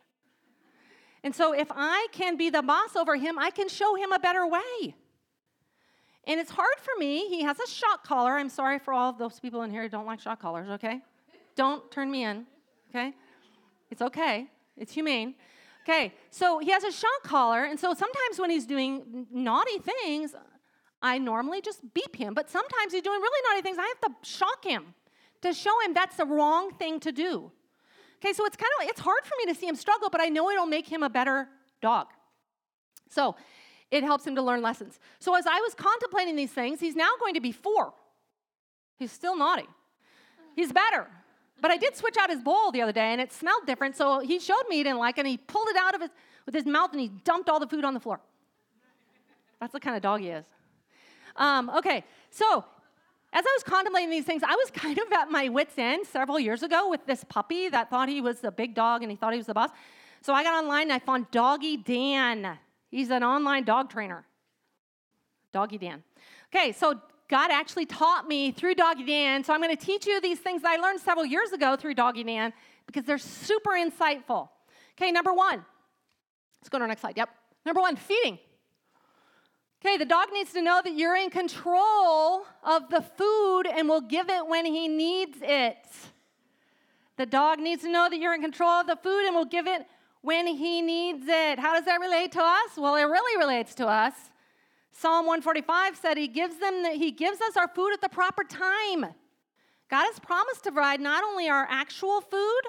[1.22, 4.18] And so if I can be the boss over him, I can show him a
[4.18, 4.94] better way.
[6.26, 7.28] And it's hard for me.
[7.28, 8.32] He has a shock collar.
[8.32, 11.00] I'm sorry for all those people in here who don't like shock collars, okay?
[11.56, 12.46] Don't turn me in,
[12.90, 13.14] okay?
[13.90, 14.48] It's okay.
[14.76, 15.34] It's humane.
[15.82, 20.34] Okay, so he has a shock collar, and so sometimes when he's doing naughty things,
[21.00, 23.78] I normally just beep him, but sometimes he's doing really naughty things.
[23.78, 24.94] I have to shock him
[25.40, 27.50] to show him that's the wrong thing to do.
[28.22, 30.26] Okay, so it's kind of it's hard for me to see him struggle, but I
[30.26, 31.48] know it'll make him a better
[31.80, 32.08] dog.
[33.08, 33.34] So
[33.90, 35.00] it helps him to learn lessons.
[35.18, 37.92] So as I was contemplating these things, he's now going to be four.
[38.98, 39.66] He's still naughty.
[40.54, 41.06] He's better.
[41.60, 43.96] But I did switch out his bowl the other day and it smelled different.
[43.96, 46.10] So he showed me he didn't like it and he pulled it out of his
[46.46, 48.20] with his mouth and he dumped all the food on the floor.
[49.60, 50.44] That's the kind of dog he is.
[51.36, 52.64] Um, okay, so
[53.32, 56.40] as I was contemplating these things, I was kind of at my wits' end several
[56.40, 59.32] years ago with this puppy that thought he was a big dog and he thought
[59.32, 59.70] he was the boss.
[60.22, 62.58] So I got online and I found Doggy Dan.
[62.90, 64.26] He's an online dog trainer.
[65.52, 66.02] Doggy Dan.
[66.54, 69.44] Okay, so God actually taught me through Doggy Dan.
[69.44, 71.94] So I'm going to teach you these things that I learned several years ago through
[71.94, 72.52] Doggy Dan
[72.86, 74.48] because they're super insightful.
[75.00, 75.64] Okay, number one.
[76.60, 77.16] Let's go to our next slide.
[77.16, 77.30] Yep.
[77.64, 78.38] Number one, feeding.
[79.82, 84.02] Okay, the dog needs to know that you're in control of the food and will
[84.02, 85.86] give it when he needs it.
[87.16, 89.66] The dog needs to know that you're in control of the food and will give
[89.66, 89.86] it
[90.20, 91.58] when he needs it.
[91.58, 92.76] How does that relate to us?
[92.76, 94.14] Well, it really relates to us
[94.92, 98.44] Psalm 145 said he gives them the, he gives us our food at the proper
[98.44, 99.06] time.
[99.88, 102.60] God has promised to provide not only our actual food,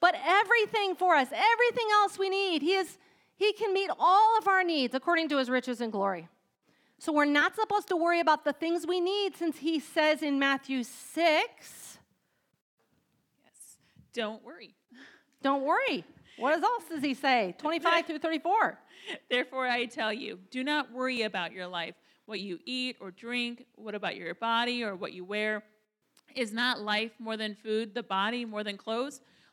[0.00, 2.62] but everything for us, everything else we need.
[2.62, 2.96] He is
[3.38, 6.28] he can meet all of our needs according to his riches and glory.
[6.98, 10.38] So we're not supposed to worry about the things we need since he says in
[10.38, 11.98] Matthew 6,
[13.44, 13.52] Yes.
[14.12, 14.74] Don't worry.
[15.40, 16.04] don't worry.
[16.36, 17.54] What else does he say?
[17.58, 18.78] 25 through 34.
[19.30, 21.94] Therefore, I tell you, do not worry about your life,
[22.26, 25.62] what you eat or drink, what about your body or what you wear.
[26.34, 29.20] Is not life more than food, the body more than clothes?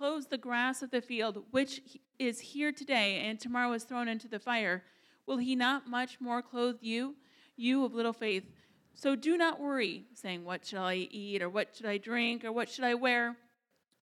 [0.00, 1.82] clothes the grass of the field, which
[2.18, 4.82] is here today and tomorrow is thrown into the fire,
[5.26, 7.14] will he not much more clothe you,
[7.54, 8.50] you of little faith?
[8.94, 12.50] So do not worry, saying, What shall I eat, or what should I drink, or
[12.50, 13.36] what should I wear?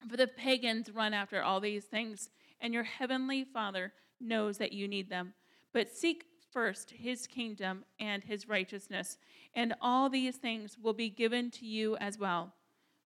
[0.07, 2.29] For the pagans run after all these things,
[2.61, 5.33] and your heavenly Father knows that you need them.
[5.73, 9.17] But seek first his kingdom and his righteousness,
[9.55, 12.53] and all these things will be given to you as well.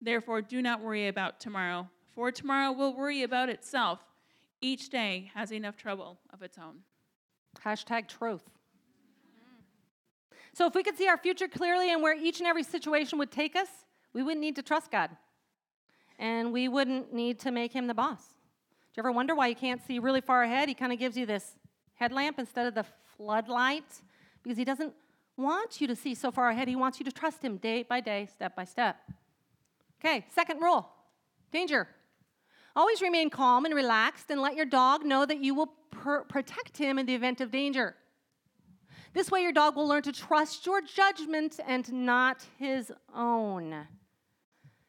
[0.02, 4.00] Therefore, do not worry about tomorrow, for tomorrow will worry about itself.
[4.62, 6.80] Each day has enough trouble of its own.
[7.66, 8.44] Hashtag truth.
[10.54, 13.32] So, if we could see our future clearly and where each and every situation would
[13.32, 13.70] take us,
[14.14, 15.10] we wouldn't need to trust God.
[16.20, 18.20] And we wouldn't need to make him the boss.
[18.20, 20.68] Do you ever wonder why you can't see really far ahead?
[20.68, 21.58] He kind of gives you this
[21.96, 22.86] headlamp instead of the
[23.16, 23.86] floodlight
[24.44, 24.94] because he doesn't
[25.38, 26.68] want you to see so far ahead.
[26.68, 28.98] He wants you to trust him day by day, step by step.
[30.04, 30.90] Okay, second rule
[31.52, 31.88] danger.
[32.76, 36.78] Always remain calm and relaxed and let your dog know that you will per- protect
[36.78, 37.96] him in the event of danger.
[39.14, 43.72] This way, your dog will learn to trust your judgment and not his own.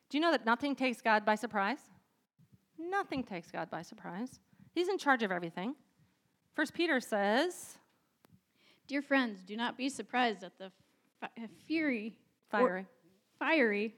[0.08, 1.78] Do you know that nothing takes God by surprise?
[2.78, 4.38] Nothing takes God by surprise.
[4.74, 5.74] He's in charge of everything.
[6.54, 7.78] First Peter says,
[8.86, 10.70] Dear friends, do not be surprised at the
[11.20, 12.18] fi- fury,
[12.50, 12.86] fiery.
[13.38, 13.94] fiery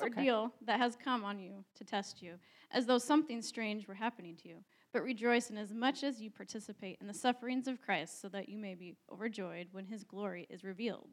[0.00, 0.08] okay.
[0.08, 2.34] ordeal that has come on you to test you,
[2.70, 4.56] as though something strange were happening to you.
[4.94, 8.48] but rejoice in as much as you participate in the sufferings of Christ, so that
[8.48, 11.08] you may be overjoyed when his glory is revealed.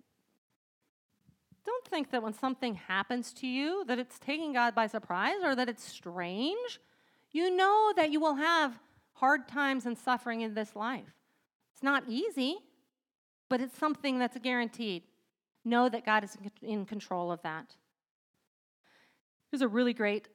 [1.65, 5.55] Don't think that when something happens to you that it's taking God by surprise or
[5.55, 6.79] that it's strange.
[7.32, 8.79] You know that you will have
[9.13, 11.15] hard times and suffering in this life.
[11.73, 12.57] It's not easy,
[13.49, 15.03] but it's something that's guaranteed.
[15.65, 17.75] Know that God is in control of that.
[19.52, 20.30] Here's a really great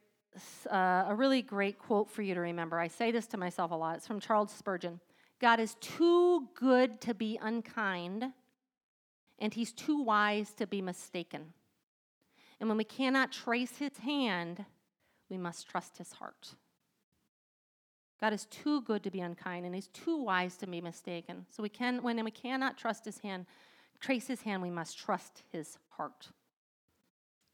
[0.71, 2.79] uh, a really great quote for you to remember.
[2.79, 3.97] I say this to myself a lot.
[3.97, 5.01] It's from Charles Spurgeon.
[5.41, 8.27] God is too good to be unkind,
[9.39, 11.55] and he's too wise to be mistaken.
[12.61, 14.67] And when we cannot trace his hand,
[15.31, 16.55] we must trust his heart.
[18.21, 21.47] God is too good to be unkind, and he's too wise to be mistaken.
[21.49, 23.47] So we can, when we cannot trust his hand,
[24.01, 26.29] trace his hand, we must trust his heart.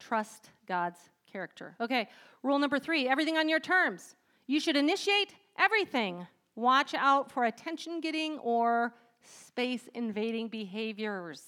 [0.01, 0.99] Trust God's
[1.33, 1.75] character.
[1.81, 2.09] Okay,
[2.43, 4.15] rule number three everything on your terms.
[4.47, 6.27] You should initiate everything.
[6.55, 11.43] Watch out for attention getting or space invading behaviors.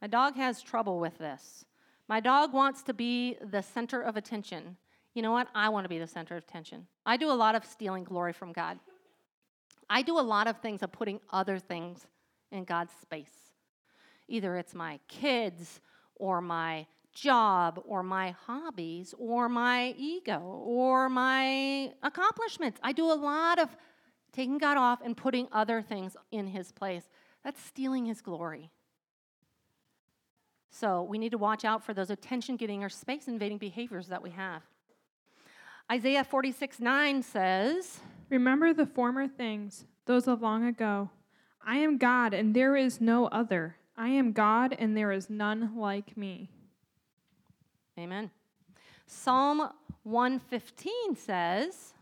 [0.00, 1.64] My dog has trouble with this.
[2.08, 4.76] My dog wants to be the center of attention.
[5.14, 5.48] You know what?
[5.54, 6.86] I want to be the center of attention.
[7.06, 8.78] I do a lot of stealing glory from God.
[9.88, 12.06] I do a lot of things of putting other things
[12.50, 13.50] in God's space.
[14.28, 15.80] Either it's my kids
[16.16, 22.80] or my job or my hobbies or my ego or my accomplishments.
[22.82, 23.68] I do a lot of
[24.32, 27.08] taking God off and putting other things in his place.
[27.44, 28.70] That's stealing his glory.
[30.70, 34.22] So we need to watch out for those attention getting or space invading behaviors that
[34.22, 34.62] we have.
[35.90, 38.00] Isaiah 46 9 says,
[38.30, 41.10] Remember the former things, those of long ago.
[41.64, 43.76] I am God, and there is no other.
[43.96, 46.48] I am God, and there is none like me.
[47.98, 48.30] Amen.
[49.06, 49.68] Psalm
[50.04, 51.92] 115 says,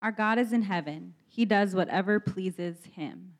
[0.00, 1.14] Our God is in heaven.
[1.28, 3.34] He does whatever pleases him.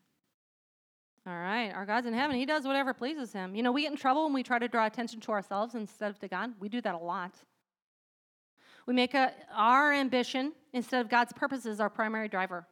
[1.26, 2.36] All right, our God's in heaven.
[2.36, 3.56] He does whatever pleases him.
[3.56, 6.10] You know, we get in trouble when we try to draw attention to ourselves instead
[6.10, 6.52] of to God.
[6.60, 7.34] We do that a lot.
[8.86, 12.66] We make a, our ambition instead of God's purposes our primary driver.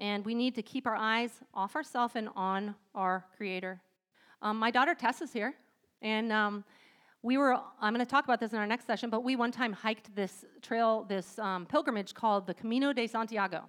[0.00, 3.80] And we need to keep our eyes off ourselves and on our Creator.
[4.42, 5.54] Um, my daughter Tess is here,
[6.02, 6.64] and um,
[7.26, 9.50] we were, I'm going to talk about this in our next session, but we one
[9.50, 13.64] time hiked this trail, this um, pilgrimage called the Camino de Santiago.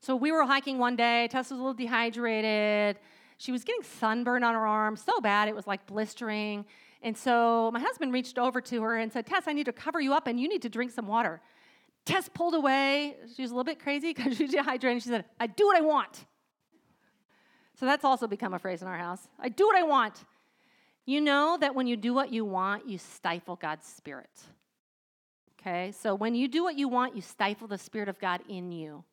[0.00, 1.26] So we were hiking one day.
[1.28, 2.98] Tess was a little dehydrated.
[3.38, 6.66] She was getting sunburn on her arm so bad it was like blistering.
[7.02, 9.98] And so my husband reached over to her and said, Tess, I need to cover
[9.98, 11.40] you up and you need to drink some water.
[12.04, 13.16] Tess pulled away.
[13.34, 15.02] She was a little bit crazy because she was dehydrated.
[15.02, 16.26] She said, I do what I want.
[17.78, 19.26] So that's also become a phrase in our house.
[19.38, 20.22] I do what I want.
[21.06, 24.30] You know that when you do what you want, you stifle God's Spirit.
[25.60, 25.92] Okay?
[25.92, 29.04] So when you do what you want, you stifle the Spirit of God in you.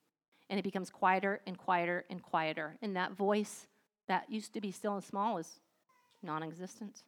[0.49, 2.77] And it becomes quieter and quieter and quieter.
[2.81, 3.67] And that voice
[4.07, 5.59] that used to be still and small is
[6.23, 7.03] non existent.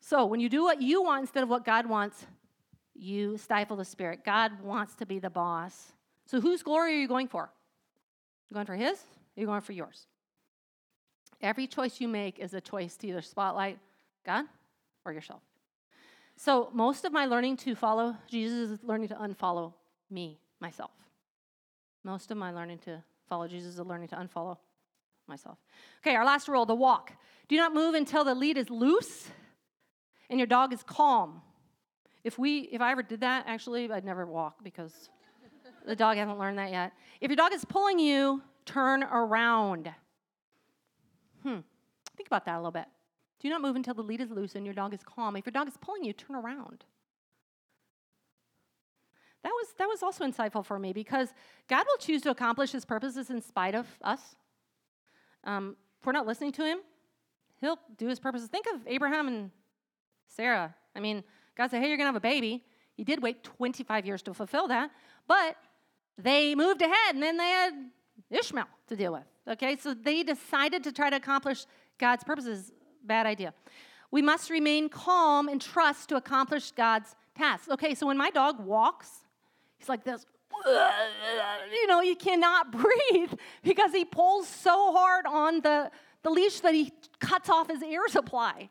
[0.00, 2.26] So when you do what you want instead of what God wants,
[2.94, 4.24] you stifle the Spirit.
[4.24, 5.92] God wants to be the boss.
[6.26, 7.50] So whose glory are you going for?
[8.50, 8.98] You going for His?
[9.36, 10.06] Are you going for yours?
[11.42, 13.78] Every choice you make is a choice to either spotlight
[14.24, 14.44] God
[15.04, 15.42] or yourself.
[16.36, 19.74] So, most of my learning to follow Jesus is learning to unfollow
[20.10, 20.90] me, myself.
[22.04, 24.56] Most of my learning to follow Jesus is learning to unfollow
[25.26, 25.58] myself.
[26.00, 27.12] Okay, our last rule the walk.
[27.48, 29.28] Do not move until the lead is loose
[30.30, 31.42] and your dog is calm.
[32.24, 35.10] If we if I ever did that, actually, I'd never walk because
[35.86, 36.92] the dog hasn't learned that yet.
[37.20, 39.92] If your dog is pulling you, turn around.
[41.42, 41.60] Hmm.
[42.16, 42.86] Think about that a little bit.
[43.40, 45.36] Do not move until the lead is loose and your dog is calm.
[45.36, 46.84] If your dog is pulling you, turn around.
[49.42, 51.30] That was, that was also insightful for me because
[51.68, 54.36] God will choose to accomplish his purposes in spite of us.
[55.42, 56.78] Um, if we're not listening to him,
[57.60, 58.48] he'll do his purposes.
[58.48, 59.50] Think of Abraham and
[60.28, 60.74] Sarah.
[60.94, 61.24] I mean,
[61.56, 62.64] God said, hey, you're going to have a baby.
[62.94, 64.90] He did wait 25 years to fulfill that,
[65.26, 65.56] but
[66.16, 67.72] they moved ahead and then they had
[68.30, 69.31] Ishmael to deal with.
[69.48, 71.66] Okay, so they decided to try to accomplish
[71.98, 72.72] God's purposes
[73.04, 73.52] bad idea.
[74.10, 77.68] We must remain calm and trust to accomplish God's tasks.
[77.68, 79.08] Okay, so when my dog walks,
[79.78, 80.26] he's like this.
[81.72, 82.70] You know, you cannot
[83.10, 83.32] breathe
[83.64, 85.90] because he pulls so hard on the,
[86.22, 88.68] the leash that he cuts off his air supply.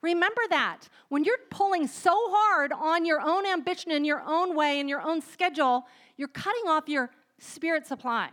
[0.00, 0.88] Remember that.
[1.08, 5.02] When you're pulling so hard on your own ambition in your own way, in your
[5.02, 5.86] own schedule,
[6.16, 8.30] you're cutting off your spirit supply.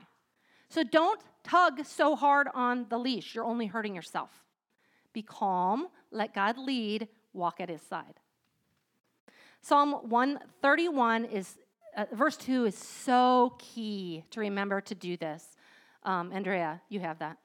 [0.69, 3.35] So don't tug so hard on the leash.
[3.35, 4.43] You're only hurting yourself.
[5.13, 8.19] Be calm, let God lead, walk at his side.
[9.61, 11.57] Psalm 131 is
[11.97, 15.57] uh, verse 2 is so key to remember to do this.
[16.03, 17.37] Um, Andrea, you have that.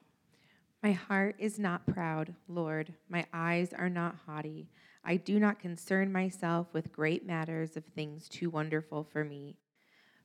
[0.83, 2.93] My heart is not proud, Lord.
[3.09, 4.69] My eyes are not haughty.
[5.03, 9.57] I do not concern myself with great matters of things too wonderful for me.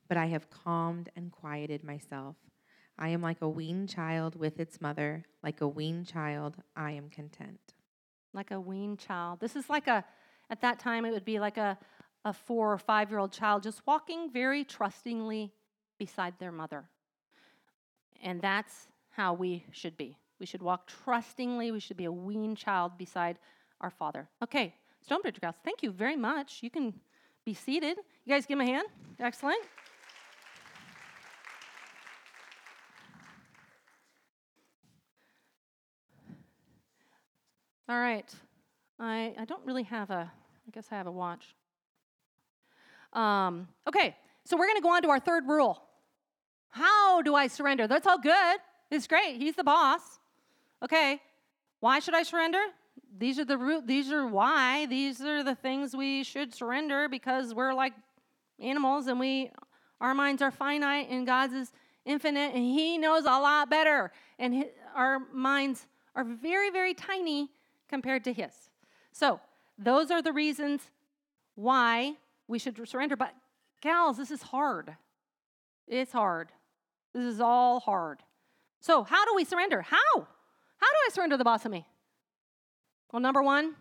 [0.07, 2.35] But I have calmed and quieted myself.
[3.01, 5.25] I am like a weaned child with its mother.
[5.41, 7.73] Like a weaned child, I am content.
[8.31, 9.39] Like a weaned child.
[9.39, 10.05] This is like a,
[10.51, 11.79] at that time, it would be like a,
[12.23, 15.51] a four or five year old child just walking very trustingly
[15.97, 16.85] beside their mother.
[18.21, 20.15] And that's how we should be.
[20.39, 21.71] We should walk trustingly.
[21.71, 23.39] We should be a weaned child beside
[23.81, 24.29] our Father.
[24.43, 26.59] Okay, Stonebridge Girls, thank you very much.
[26.61, 26.93] You can
[27.45, 27.97] be seated.
[28.25, 28.87] You guys give them a hand.
[29.19, 29.63] Excellent.
[37.91, 38.33] All right.
[39.01, 40.31] I, I don't really have a,
[40.65, 41.43] I guess I have a watch.
[43.11, 44.15] Um, okay,
[44.45, 45.83] so we're going to go on to our third rule.
[46.69, 47.87] How do I surrender?
[47.87, 48.59] That's all good.
[48.91, 49.41] It's great.
[49.41, 50.21] He's the boss.
[50.81, 51.19] Okay,
[51.81, 52.61] why should I surrender?
[53.17, 54.85] These are the root, these are why.
[54.85, 57.91] These are the things we should surrender because we're like
[58.57, 59.51] animals and we
[59.99, 61.73] our minds are finite and God's is
[62.05, 64.65] infinite and he knows a lot better and his,
[64.95, 67.49] our minds are very very tiny
[67.91, 68.71] compared to his.
[69.11, 69.39] So,
[69.77, 70.81] those are the reasons
[71.55, 72.13] why
[72.47, 73.15] we should surrender.
[73.15, 73.35] But,
[73.81, 74.95] gals, this is hard.
[75.87, 76.49] It's hard.
[77.13, 78.19] This is all hard.
[78.79, 79.81] So, how do we surrender?
[79.81, 80.13] How?
[80.15, 81.85] How do I surrender the boss of me?
[83.11, 83.75] Well, number one,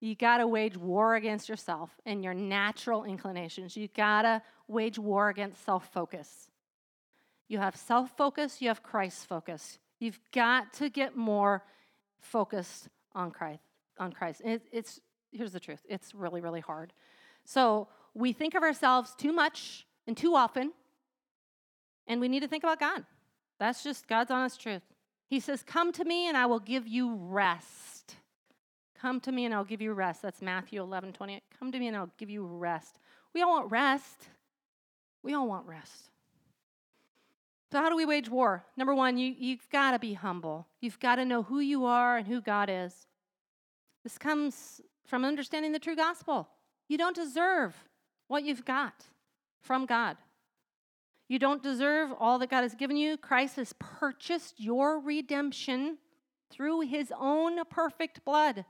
[0.00, 3.76] you got to wage war against yourself and your natural inclinations.
[3.76, 6.48] You got to wage war against self focus.
[7.48, 9.78] You have self focus, you have Christ focus.
[10.00, 11.62] You've got to get more
[12.18, 13.62] focused on Christ.
[13.98, 14.42] On Christ.
[14.44, 15.00] It, it's
[15.32, 15.80] here's the truth.
[15.88, 16.92] It's really, really hard.
[17.44, 20.72] So we think of ourselves too much and too often,
[22.06, 23.04] and we need to think about God.
[23.58, 24.82] That's just God's honest truth.
[25.28, 28.16] He says, Come to me and I will give you rest.
[29.00, 30.22] Come to me and I'll give you rest.
[30.22, 31.42] That's Matthew 11, 28.
[31.58, 32.98] Come to me and I'll give you rest.
[33.34, 34.28] We all want rest.
[35.22, 36.11] We all want rest.
[37.72, 38.66] So, how do we wage war?
[38.76, 40.66] Number one, you, you've got to be humble.
[40.82, 43.06] You've got to know who you are and who God is.
[44.02, 46.50] This comes from understanding the true gospel.
[46.90, 47.74] You don't deserve
[48.28, 49.06] what you've got
[49.62, 50.18] from God.
[51.30, 53.16] You don't deserve all that God has given you.
[53.16, 55.96] Christ has purchased your redemption
[56.50, 58.66] through his own perfect blood.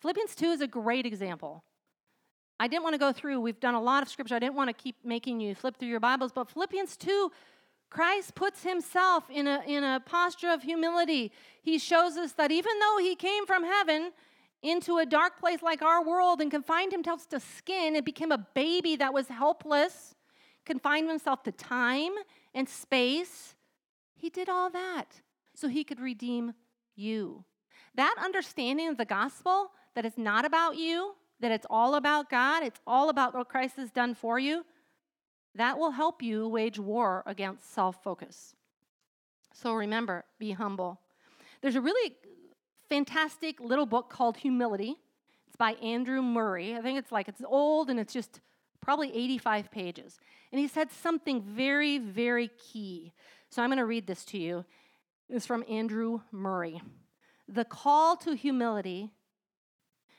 [0.00, 1.62] Philippians 2 is a great example.
[2.58, 4.34] I didn't want to go through, we've done a lot of scripture.
[4.34, 7.30] I didn't want to keep making you flip through your Bibles, but Philippians 2
[7.94, 11.30] Christ puts himself in a, in a posture of humility.
[11.62, 14.10] He shows us that even though he came from heaven
[14.64, 18.46] into a dark place like our world and confined himself to skin and became a
[18.52, 20.16] baby that was helpless,
[20.66, 22.10] confined himself to time
[22.52, 23.54] and space,
[24.16, 25.20] he did all that
[25.54, 26.54] so he could redeem
[26.96, 27.44] you.
[27.94, 32.64] That understanding of the gospel, that it's not about you, that it's all about God,
[32.64, 34.64] it's all about what Christ has done for you,
[35.54, 38.54] that will help you wage war against self focus.
[39.52, 41.00] So remember, be humble.
[41.62, 42.16] There's a really
[42.88, 44.96] fantastic little book called Humility.
[45.46, 46.74] It's by Andrew Murray.
[46.74, 48.40] I think it's like it's old and it's just
[48.80, 50.18] probably 85 pages.
[50.50, 53.12] And he said something very, very key.
[53.48, 54.64] So I'm going to read this to you.
[55.28, 56.82] It's from Andrew Murray.
[57.48, 59.10] The call to humility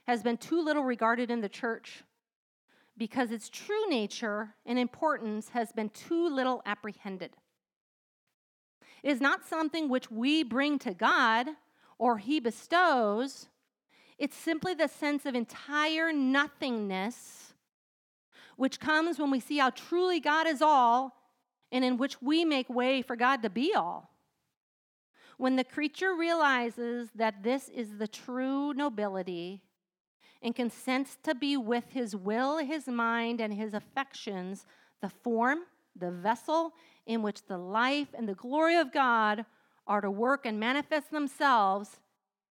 [0.08, 2.04] has been too little regarded in the church
[2.98, 7.32] because its true nature and importance has been too little apprehended.
[9.04, 11.48] It is not something which we bring to God
[11.98, 13.48] or He bestows,
[14.18, 17.54] it's simply the sense of entire nothingness
[18.56, 21.14] which comes when we see how truly God is all
[21.72, 24.10] and in which we make way for God to be all.
[25.38, 29.62] When the creature realizes that this is the true nobility
[30.46, 34.68] and consents to be with his will, his mind, and his affections
[35.02, 35.62] the form,
[35.96, 36.72] the vessel
[37.08, 39.46] in which the life and the glory of God
[39.88, 42.00] are to work and manifest themselves,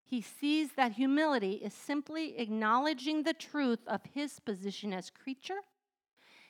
[0.03, 5.61] he sees that humility is simply acknowledging the truth of his position as creature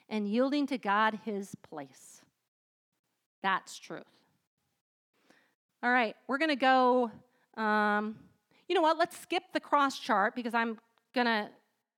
[0.09, 2.21] and yielding to God his place.
[3.43, 4.03] That's truth.
[5.83, 7.11] All right, we're going to go.
[7.55, 8.15] Um,
[8.67, 8.97] you know what?
[8.97, 10.79] Let's skip the cross chart because I'm
[11.15, 11.49] gonna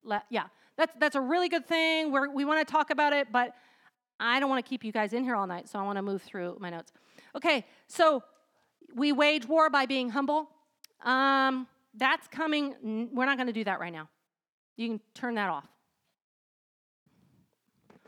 [0.04, 0.46] let, yeah,
[0.78, 2.12] that's, that's a really good thing.
[2.12, 3.54] We're, we want to talk about it, but
[4.20, 6.02] I don't want to keep you guys in here all night, so I want to
[6.02, 6.94] move through my notes.
[7.36, 8.24] Okay, so
[8.96, 10.50] we wage war by being humble.
[11.04, 13.10] Um, that's coming.
[13.14, 14.08] We're not going to do that right now.
[14.76, 15.68] You can turn that off.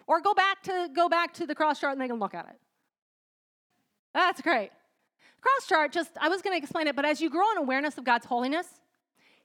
[0.07, 2.45] Or go back to go back to the cross chart and they can look at
[2.47, 2.55] it.
[4.13, 4.71] That's great.
[5.41, 7.97] Cross chart, just I was going to explain it, but as you grow in awareness
[7.97, 8.67] of God's holiness,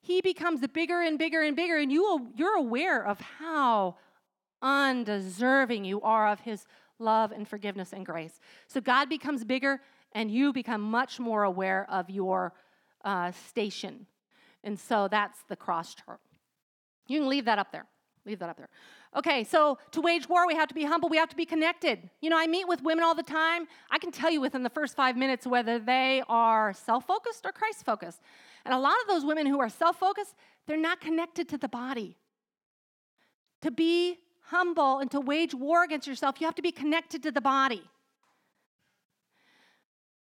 [0.05, 3.97] He becomes bigger and bigger and bigger, and you you're aware of how
[4.61, 6.67] undeserving you are of His
[6.99, 8.39] love and forgiveness and grace.
[8.67, 9.81] So God becomes bigger,
[10.13, 12.53] and you become much more aware of your
[13.03, 14.07] uh, station.
[14.63, 16.21] And so that's the cross chart.
[17.09, 17.87] You can leave that up there.
[18.27, 18.69] Leave that up there.
[19.17, 21.09] Okay, so to wage war, we have to be humble.
[21.09, 22.11] We have to be connected.
[22.21, 23.67] You know, I meet with women all the time.
[23.91, 27.53] I can tell you within the first five minutes whether they are self focused or
[27.53, 28.21] Christ focused.
[28.65, 30.35] And a lot of those women who are self focused,
[30.67, 32.17] they're not connected to the body.
[33.63, 37.31] To be humble and to wage war against yourself, you have to be connected to
[37.31, 37.83] the body.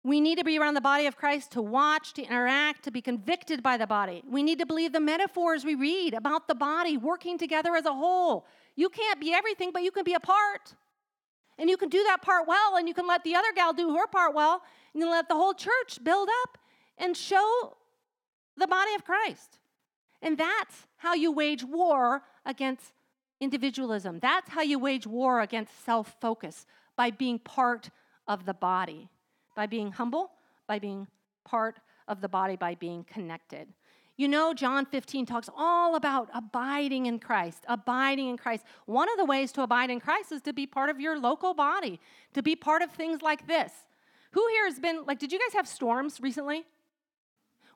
[0.04, 3.00] We need to be around the body of Christ to watch, to interact, to be
[3.00, 4.22] convicted by the body.
[4.28, 7.92] We need to believe the metaphors we read about the body working together as a
[7.92, 8.44] whole.
[8.76, 10.74] You can't be everything, but you can be a part.
[11.58, 13.94] And you can do that part well, and you can let the other gal do
[13.96, 14.60] her part well,
[14.92, 16.58] and you let the whole church build up
[16.98, 17.76] and show
[18.56, 19.58] the body of Christ.
[20.22, 22.92] And that's how you wage war against
[23.40, 24.18] individualism.
[24.20, 27.90] That's how you wage war against self focus by being part
[28.26, 29.10] of the body
[29.54, 30.30] by being humble,
[30.66, 31.06] by being
[31.44, 33.68] part of the body, by being connected.
[34.16, 38.64] You know, John 15 talks all about abiding in Christ, abiding in Christ.
[38.86, 41.52] One of the ways to abide in Christ is to be part of your local
[41.52, 42.00] body,
[42.32, 43.72] to be part of things like this.
[44.32, 46.64] Who here has been, like, did you guys have storms recently?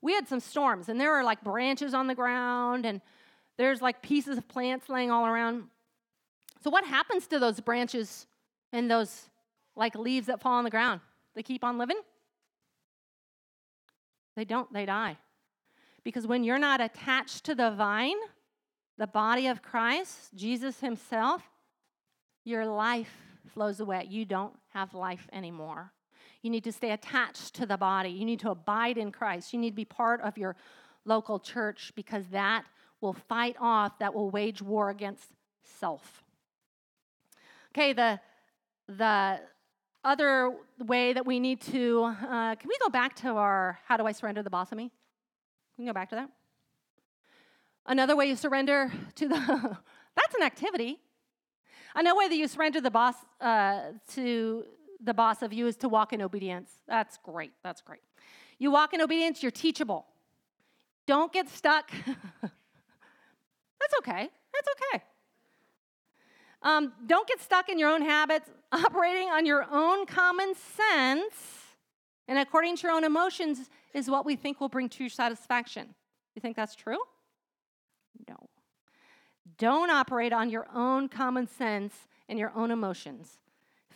[0.02, 3.00] We had some storms, and there were like branches on the ground, and
[3.56, 5.64] there's like pieces of plants laying all around.
[6.62, 8.26] So, what happens to those branches
[8.72, 9.28] and those
[9.76, 11.00] like leaves that fall on the ground?
[11.34, 12.00] They keep on living?
[14.36, 15.16] They don't, they die.
[16.04, 18.16] Because when you're not attached to the vine,
[18.96, 21.42] the body of Christ, Jesus Himself,
[22.44, 23.12] your life
[23.52, 24.06] flows away.
[24.08, 25.92] You don't have life anymore.
[26.42, 28.10] You need to stay attached to the body.
[28.10, 29.52] You need to abide in Christ.
[29.52, 30.56] You need to be part of your
[31.04, 32.64] local church because that
[33.00, 35.30] will fight off, that will wage war against
[35.62, 36.22] self.
[37.72, 38.20] Okay, the
[38.88, 39.40] the
[40.04, 44.06] other way that we need to, uh, can we go back to our How Do
[44.06, 44.90] I Surrender the Boss of Me?
[45.76, 46.30] Can we go back to that?
[47.84, 49.36] Another way you surrender to the,
[50.16, 50.98] that's an activity.
[51.94, 54.64] Another way that you surrender the boss uh, to
[55.02, 56.70] the boss of you is to walk in obedience.
[56.86, 57.52] That's great.
[57.62, 58.00] That's great.
[58.58, 60.06] You walk in obedience, you're teachable.
[61.06, 61.90] Don't get stuck.
[62.42, 64.28] that's okay.
[64.52, 65.04] That's okay.
[66.62, 71.58] Um, don't get stuck in your own habits, operating on your own common sense
[72.28, 75.94] and according to your own emotions is what we think will bring true satisfaction.
[76.34, 76.98] You think that's true?
[78.28, 78.36] No.
[79.56, 81.94] Don't operate on your own common sense
[82.28, 83.38] and your own emotions.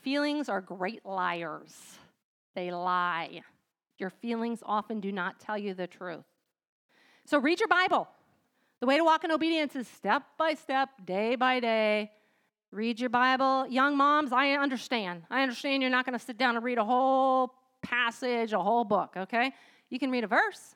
[0.03, 1.75] Feelings are great liars,
[2.55, 3.43] they lie.
[3.99, 6.25] Your feelings often do not tell you the truth.
[7.25, 8.09] So read your Bible.
[8.81, 12.11] The way to walk in obedience is step by step, day by day,
[12.73, 13.67] Read your Bible.
[13.69, 15.25] Young moms, I understand.
[15.31, 18.85] I understand you're not going to sit down and read a whole passage, a whole
[18.85, 19.53] book, okay?
[19.91, 20.75] You can read a verse.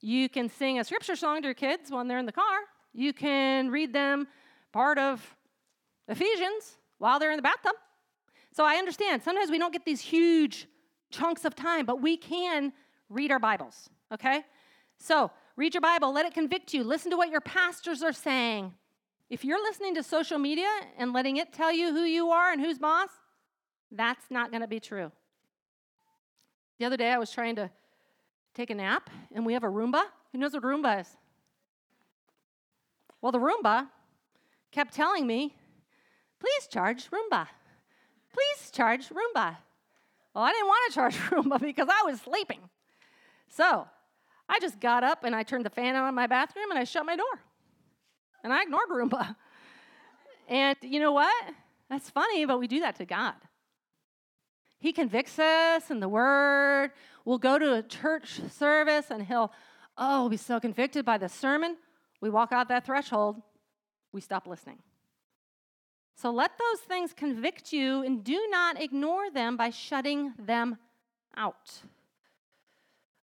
[0.00, 2.60] You can sing a scripture song to your kids when they're in the car.
[2.94, 4.28] You can read them
[4.72, 5.36] part of
[6.08, 7.74] Ephesians while they're in the bathtub.
[8.52, 9.22] So I understand.
[9.22, 10.66] Sometimes we don't get these huge
[11.10, 12.72] chunks of time, but we can
[13.08, 14.44] read our Bibles, okay?
[14.98, 16.84] So read your Bible, let it convict you.
[16.84, 18.72] Listen to what your pastors are saying.
[19.28, 22.60] If you're listening to social media and letting it tell you who you are and
[22.60, 23.08] who's boss,
[23.92, 25.10] that's not going to be true.
[26.78, 27.70] The other day I was trying to
[28.54, 30.02] take a nap and we have a Roomba.
[30.32, 31.16] Who knows what Roomba is?
[33.20, 33.88] Well, the Roomba
[34.72, 35.54] kept telling me,
[36.40, 37.46] please charge Roomba.
[38.32, 39.56] Please charge Roomba.
[40.34, 42.60] Well, I didn't want to charge Roomba because I was sleeping.
[43.48, 43.86] So
[44.48, 46.84] I just got up and I turned the fan on in my bathroom and I
[46.84, 47.40] shut my door.
[48.42, 49.36] And I ignored Roomba.
[50.48, 51.32] And you know what?
[51.88, 53.36] That's funny, but we do that to God.
[54.80, 56.90] He convicts us in the Word.
[57.24, 59.52] We'll go to a church service and He'll,
[59.96, 61.76] oh, be so convicted by the sermon.
[62.20, 63.40] We walk out that threshold,
[64.12, 64.78] we stop listening.
[66.20, 70.76] So let those things convict you and do not ignore them by shutting them
[71.34, 71.80] out.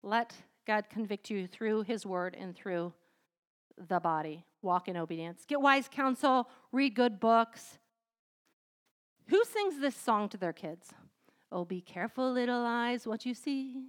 [0.04, 0.34] Let
[0.66, 2.94] God convict you through His Word and through
[3.90, 5.44] the body walk in obedience.
[5.46, 7.78] Get wise counsel, read good books.
[9.28, 10.94] Who sings this song to their kids?
[11.52, 13.84] Oh, be careful, little eyes, what you see.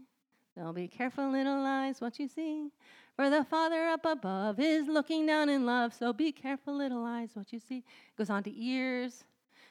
[0.60, 2.72] Oh, be careful, little eyes, what you see.
[3.18, 5.92] For the Father up above is looking down in love.
[5.92, 7.78] So be careful, little eyes, what you see.
[7.78, 9.24] It goes on to ears,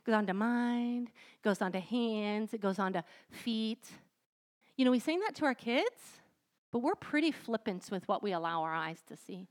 [0.05, 3.87] goes on to mind, goes on to hands, it goes on to feet.
[4.75, 6.19] You know, we sing that to our kids,
[6.73, 9.47] but we're pretty flippant with what we allow our eyes to see.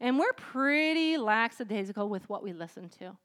[0.00, 3.16] And we're pretty lackadaisical with what we listen to.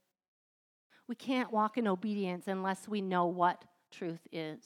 [1.07, 4.59] We can't walk in obedience unless we know what truth is.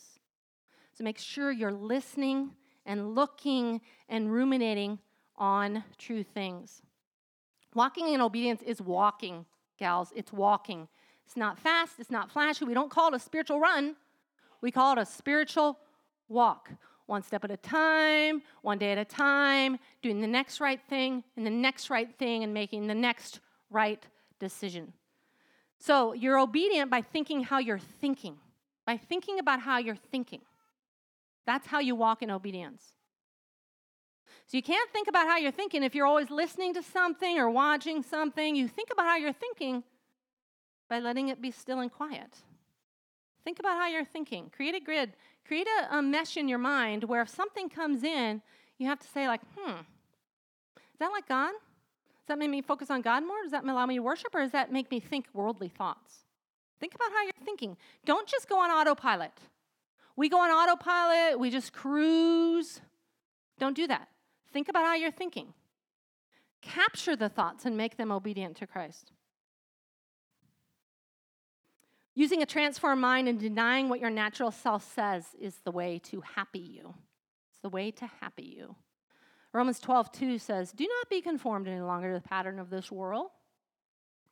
[0.91, 2.51] So make sure you're listening
[2.85, 3.79] and looking
[4.09, 4.99] and ruminating
[5.37, 6.81] on true things.
[7.73, 9.45] Walking in obedience is walking,
[9.77, 10.11] gals.
[10.15, 10.87] It's walking.
[11.25, 12.65] It's not fast, it's not flashy.
[12.65, 13.95] We don't call it a spiritual run,
[14.61, 15.77] we call it a spiritual
[16.29, 16.71] walk.
[17.05, 21.23] One step at a time, one day at a time, doing the next right thing
[21.37, 24.05] and the next right thing and making the next right
[24.39, 24.91] decision.
[25.79, 28.37] So you're obedient by thinking how you're thinking,
[28.85, 30.41] by thinking about how you're thinking.
[31.45, 32.93] That's how you walk in obedience.
[34.45, 37.49] So you can't think about how you're thinking if you're always listening to something or
[37.49, 38.55] watching something.
[38.55, 39.83] You think about how you're thinking
[40.89, 42.37] by letting it be still and quiet.
[43.43, 44.51] Think about how you're thinking.
[44.55, 45.13] Create a grid.
[45.45, 48.41] Create a, a mesh in your mind where if something comes in,
[48.77, 51.51] you have to say, like, hmm, is that like God?
[51.51, 53.41] Does that make me focus on God more?
[53.43, 56.25] Does that allow me to worship, or does that make me think worldly thoughts?
[56.79, 57.77] Think about how you're thinking.
[58.05, 59.31] Don't just go on autopilot.
[60.15, 62.81] We go on autopilot, we just cruise.
[63.59, 64.09] Don't do that.
[64.51, 65.53] Think about how you're thinking.
[66.61, 69.11] Capture the thoughts and make them obedient to Christ.
[72.15, 76.21] Using a transformed mind and denying what your natural self says is the way to
[76.21, 76.95] happy you.
[77.51, 78.75] It's the way to happy you.
[79.53, 82.91] Romans 12, 2 says, Do not be conformed any longer to the pattern of this
[82.91, 83.29] world,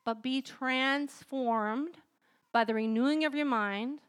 [0.04, 1.98] but be transformed
[2.52, 4.00] by the renewing of your mind.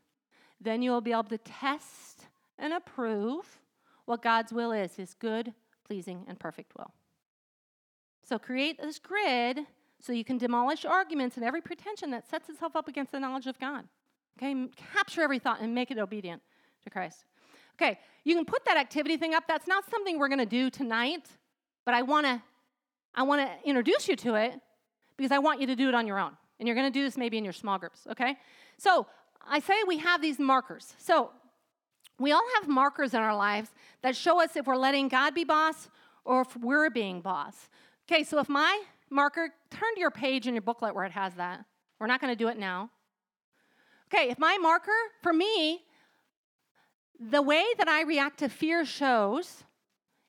[0.60, 2.28] Then you will be able to test
[2.58, 3.60] and approve
[4.06, 5.52] what God's will is, his good,
[5.86, 6.92] pleasing, and perfect will.
[8.28, 9.60] So create this grid
[10.00, 13.46] so you can demolish arguments and every pretension that sets itself up against the knowledge
[13.46, 13.84] of God.
[14.38, 14.54] Okay,
[14.92, 16.42] capture every thought and make it obedient
[16.84, 17.24] to Christ.
[17.80, 19.44] Okay, you can put that activity thing up.
[19.48, 21.28] That's not something we're going to do tonight,
[21.84, 22.42] but I want to
[23.14, 24.60] I want to introduce you to it
[25.16, 26.32] because I want you to do it on your own.
[26.58, 28.36] And you're going to do this maybe in your small groups, okay?
[28.78, 29.06] So,
[29.48, 30.94] I say we have these markers.
[30.98, 31.30] So,
[32.18, 33.70] we all have markers in our lives
[34.02, 35.88] that show us if we're letting God be boss
[36.24, 37.68] or if we're being boss.
[38.10, 41.34] Okay, so if my marker, turn to your page in your booklet where it has
[41.34, 41.64] that.
[41.98, 42.90] We're not going to do it now.
[44.12, 44.92] Okay, if my marker,
[45.22, 45.82] for me,
[47.18, 49.64] the way that I react to fear shows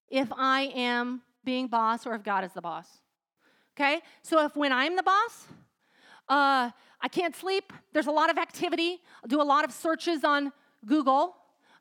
[0.10, 2.88] if I am being boss or if God is the boss.
[3.76, 5.48] Okay, so if when I'm the boss,
[6.30, 10.24] uh, I can't sleep, there's a lot of activity, I'll do a lot of searches
[10.24, 10.52] on
[10.86, 11.36] Google.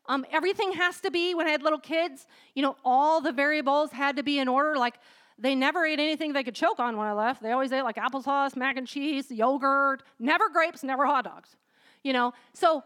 [0.09, 3.91] Um, everything has to be, when I had little kids, you know, all the variables
[3.91, 4.77] had to be in order.
[4.77, 4.99] Like,
[5.39, 7.43] they never ate anything they could choke on when I left.
[7.43, 11.57] They always ate like applesauce, mac and cheese, yogurt, never grapes, never hot dogs.
[12.03, 12.85] You know, so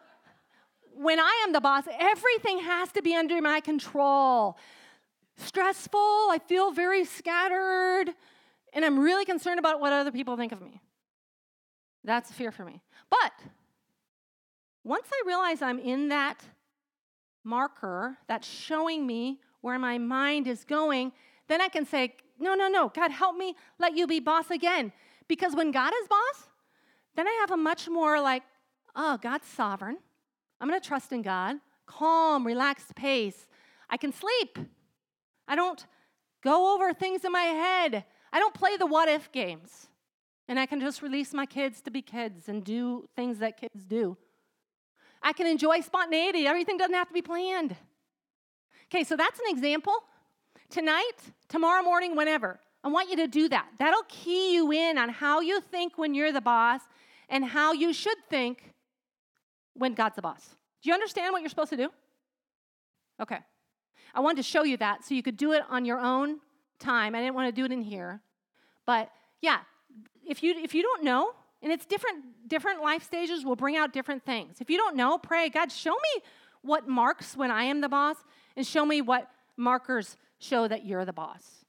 [0.94, 4.58] when I am the boss, everything has to be under my control.
[5.36, 8.14] Stressful, I feel very scattered,
[8.72, 10.80] and I'm really concerned about what other people think of me.
[12.02, 12.80] That's a fear for me.
[13.10, 13.32] But
[14.84, 16.42] once I realize I'm in that
[17.44, 21.12] marker that's showing me where my mind is going,
[21.48, 24.92] then I can say, No, no, no, God, help me let you be boss again.
[25.28, 26.48] Because when God is boss,
[27.16, 28.42] then I have a much more like,
[28.94, 29.98] Oh, God's sovereign.
[30.60, 31.56] I'm to trust in God.
[31.86, 33.46] Calm, relaxed pace.
[33.88, 34.58] I can sleep.
[35.48, 35.84] I don't
[36.42, 38.04] go over things in my head.
[38.32, 39.88] I don't play the what if games.
[40.48, 43.84] And I can just release my kids to be kids and do things that kids
[43.86, 44.16] do.
[45.22, 46.46] I can enjoy spontaneity.
[46.46, 47.76] Everything doesn't have to be planned.
[48.86, 49.94] Okay, so that's an example.
[50.68, 51.12] Tonight,
[51.48, 53.66] tomorrow morning, whenever, I want you to do that.
[53.78, 56.80] That'll key you in on how you think when you're the boss
[57.28, 58.72] and how you should think
[59.74, 60.56] when God's the boss.
[60.82, 61.90] Do you understand what you're supposed to do?
[63.20, 63.38] Okay.
[64.14, 66.38] I wanted to show you that so you could do it on your own
[66.78, 67.14] time.
[67.14, 68.20] I didn't want to do it in here.
[68.86, 69.10] But
[69.40, 69.58] yeah,
[70.26, 71.32] if you if you don't know,
[71.62, 74.60] and it's different different life stages will bring out different things.
[74.60, 76.22] If you don't know, pray, God, show me
[76.62, 78.16] what marks when I am the boss
[78.56, 81.64] and show me what markers show that you're the boss.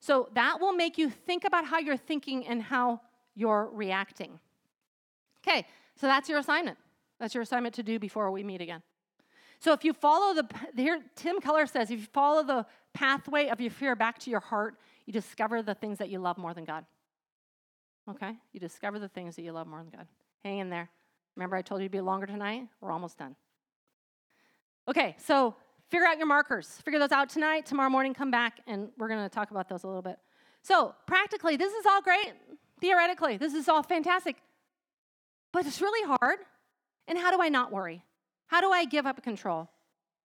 [0.00, 3.00] So that will make you think about how you're thinking and how
[3.34, 4.38] you're reacting.
[5.46, 5.66] Okay,
[5.96, 6.78] so that's your assignment.
[7.18, 8.82] That's your assignment to do before we meet again.
[9.60, 13.60] So if you follow the, here, Tim Keller says, if you follow the pathway of
[13.60, 14.76] your fear back to your heart,
[15.06, 16.84] you discover the things that you love more than God.
[18.10, 18.32] Okay?
[18.52, 20.06] You discover the things that you love more than God.
[20.44, 20.90] Hang in there.
[21.36, 22.68] Remember, I told you to be longer tonight?
[22.80, 23.34] We're almost done.
[24.88, 25.54] Okay, so
[25.88, 26.68] figure out your markers.
[26.84, 27.66] Figure those out tonight.
[27.66, 30.18] Tomorrow morning, come back and we're going to talk about those a little bit.
[30.62, 32.32] So, practically, this is all great.
[32.80, 34.36] Theoretically, this is all fantastic.
[35.52, 36.38] but it's really hard.
[37.06, 38.02] And how do I not worry?
[38.46, 39.68] How do I give up control?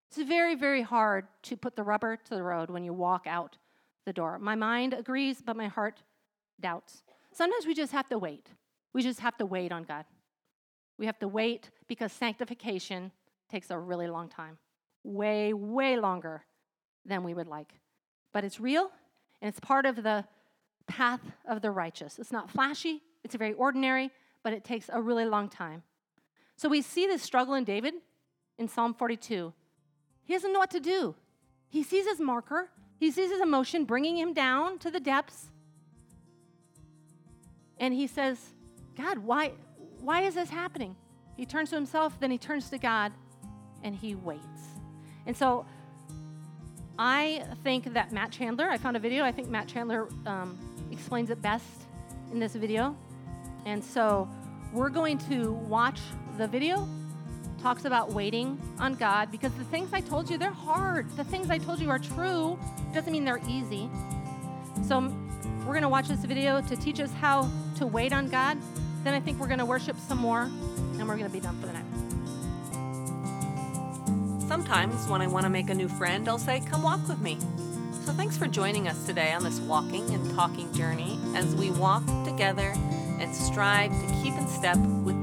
[0.10, 3.58] It's very, very hard to put the rubber to the road when you walk out
[4.06, 4.40] the door.
[4.40, 6.02] My mind agrees, but my heart
[6.60, 7.04] doubts.
[7.34, 8.48] Sometimes we just have to wait.
[8.94, 10.06] We just have to wait on God.
[10.98, 13.12] We have to wait because sanctification
[13.50, 14.58] takes a really long time
[15.04, 16.44] way, way longer
[17.06, 17.80] than we would like.
[18.34, 18.92] But it's real
[19.42, 20.26] and it's part of the
[20.88, 22.20] path of the righteous.
[22.20, 24.12] It's not flashy, it's very ordinary,
[24.44, 25.84] but it takes a really long time.
[26.56, 27.94] So we see this struggle in David
[28.58, 29.54] in Psalm 42.
[30.24, 31.16] He doesn't know what to do.
[31.70, 35.52] He sees his marker, he sees his emotion bringing him down to the depths.
[37.80, 38.38] And he says,
[38.98, 39.54] God, why,
[40.02, 40.96] why is this happening?
[41.38, 43.14] He turns to himself, then he turns to God,
[43.84, 44.44] and he waits.
[45.26, 45.66] And so
[46.98, 50.58] I think that Matt Chandler, I found a video, I think Matt Chandler um,
[50.92, 51.66] explains it best
[52.32, 52.96] in this video.
[53.66, 54.28] And so
[54.74, 56.00] we're going to watch
[56.38, 56.88] the video
[57.62, 61.10] talks about waiting on God because the things I told you, they're hard.
[61.18, 62.58] The things I told you are true
[62.94, 63.90] doesn't mean they're easy.
[64.88, 65.14] So
[65.60, 67.50] we're going to watch this video to teach us how
[67.80, 68.58] to wait on God.
[69.04, 71.58] Then I think we're going to worship some more and we're going to be done
[71.60, 71.86] for the night.
[74.48, 77.38] Sometimes when I want to make a new friend, I'll say, Come walk with me.
[78.06, 82.06] So thanks for joining us today on this walking and talking journey as we walk
[82.26, 82.74] together
[83.20, 85.19] and strive to keep in step with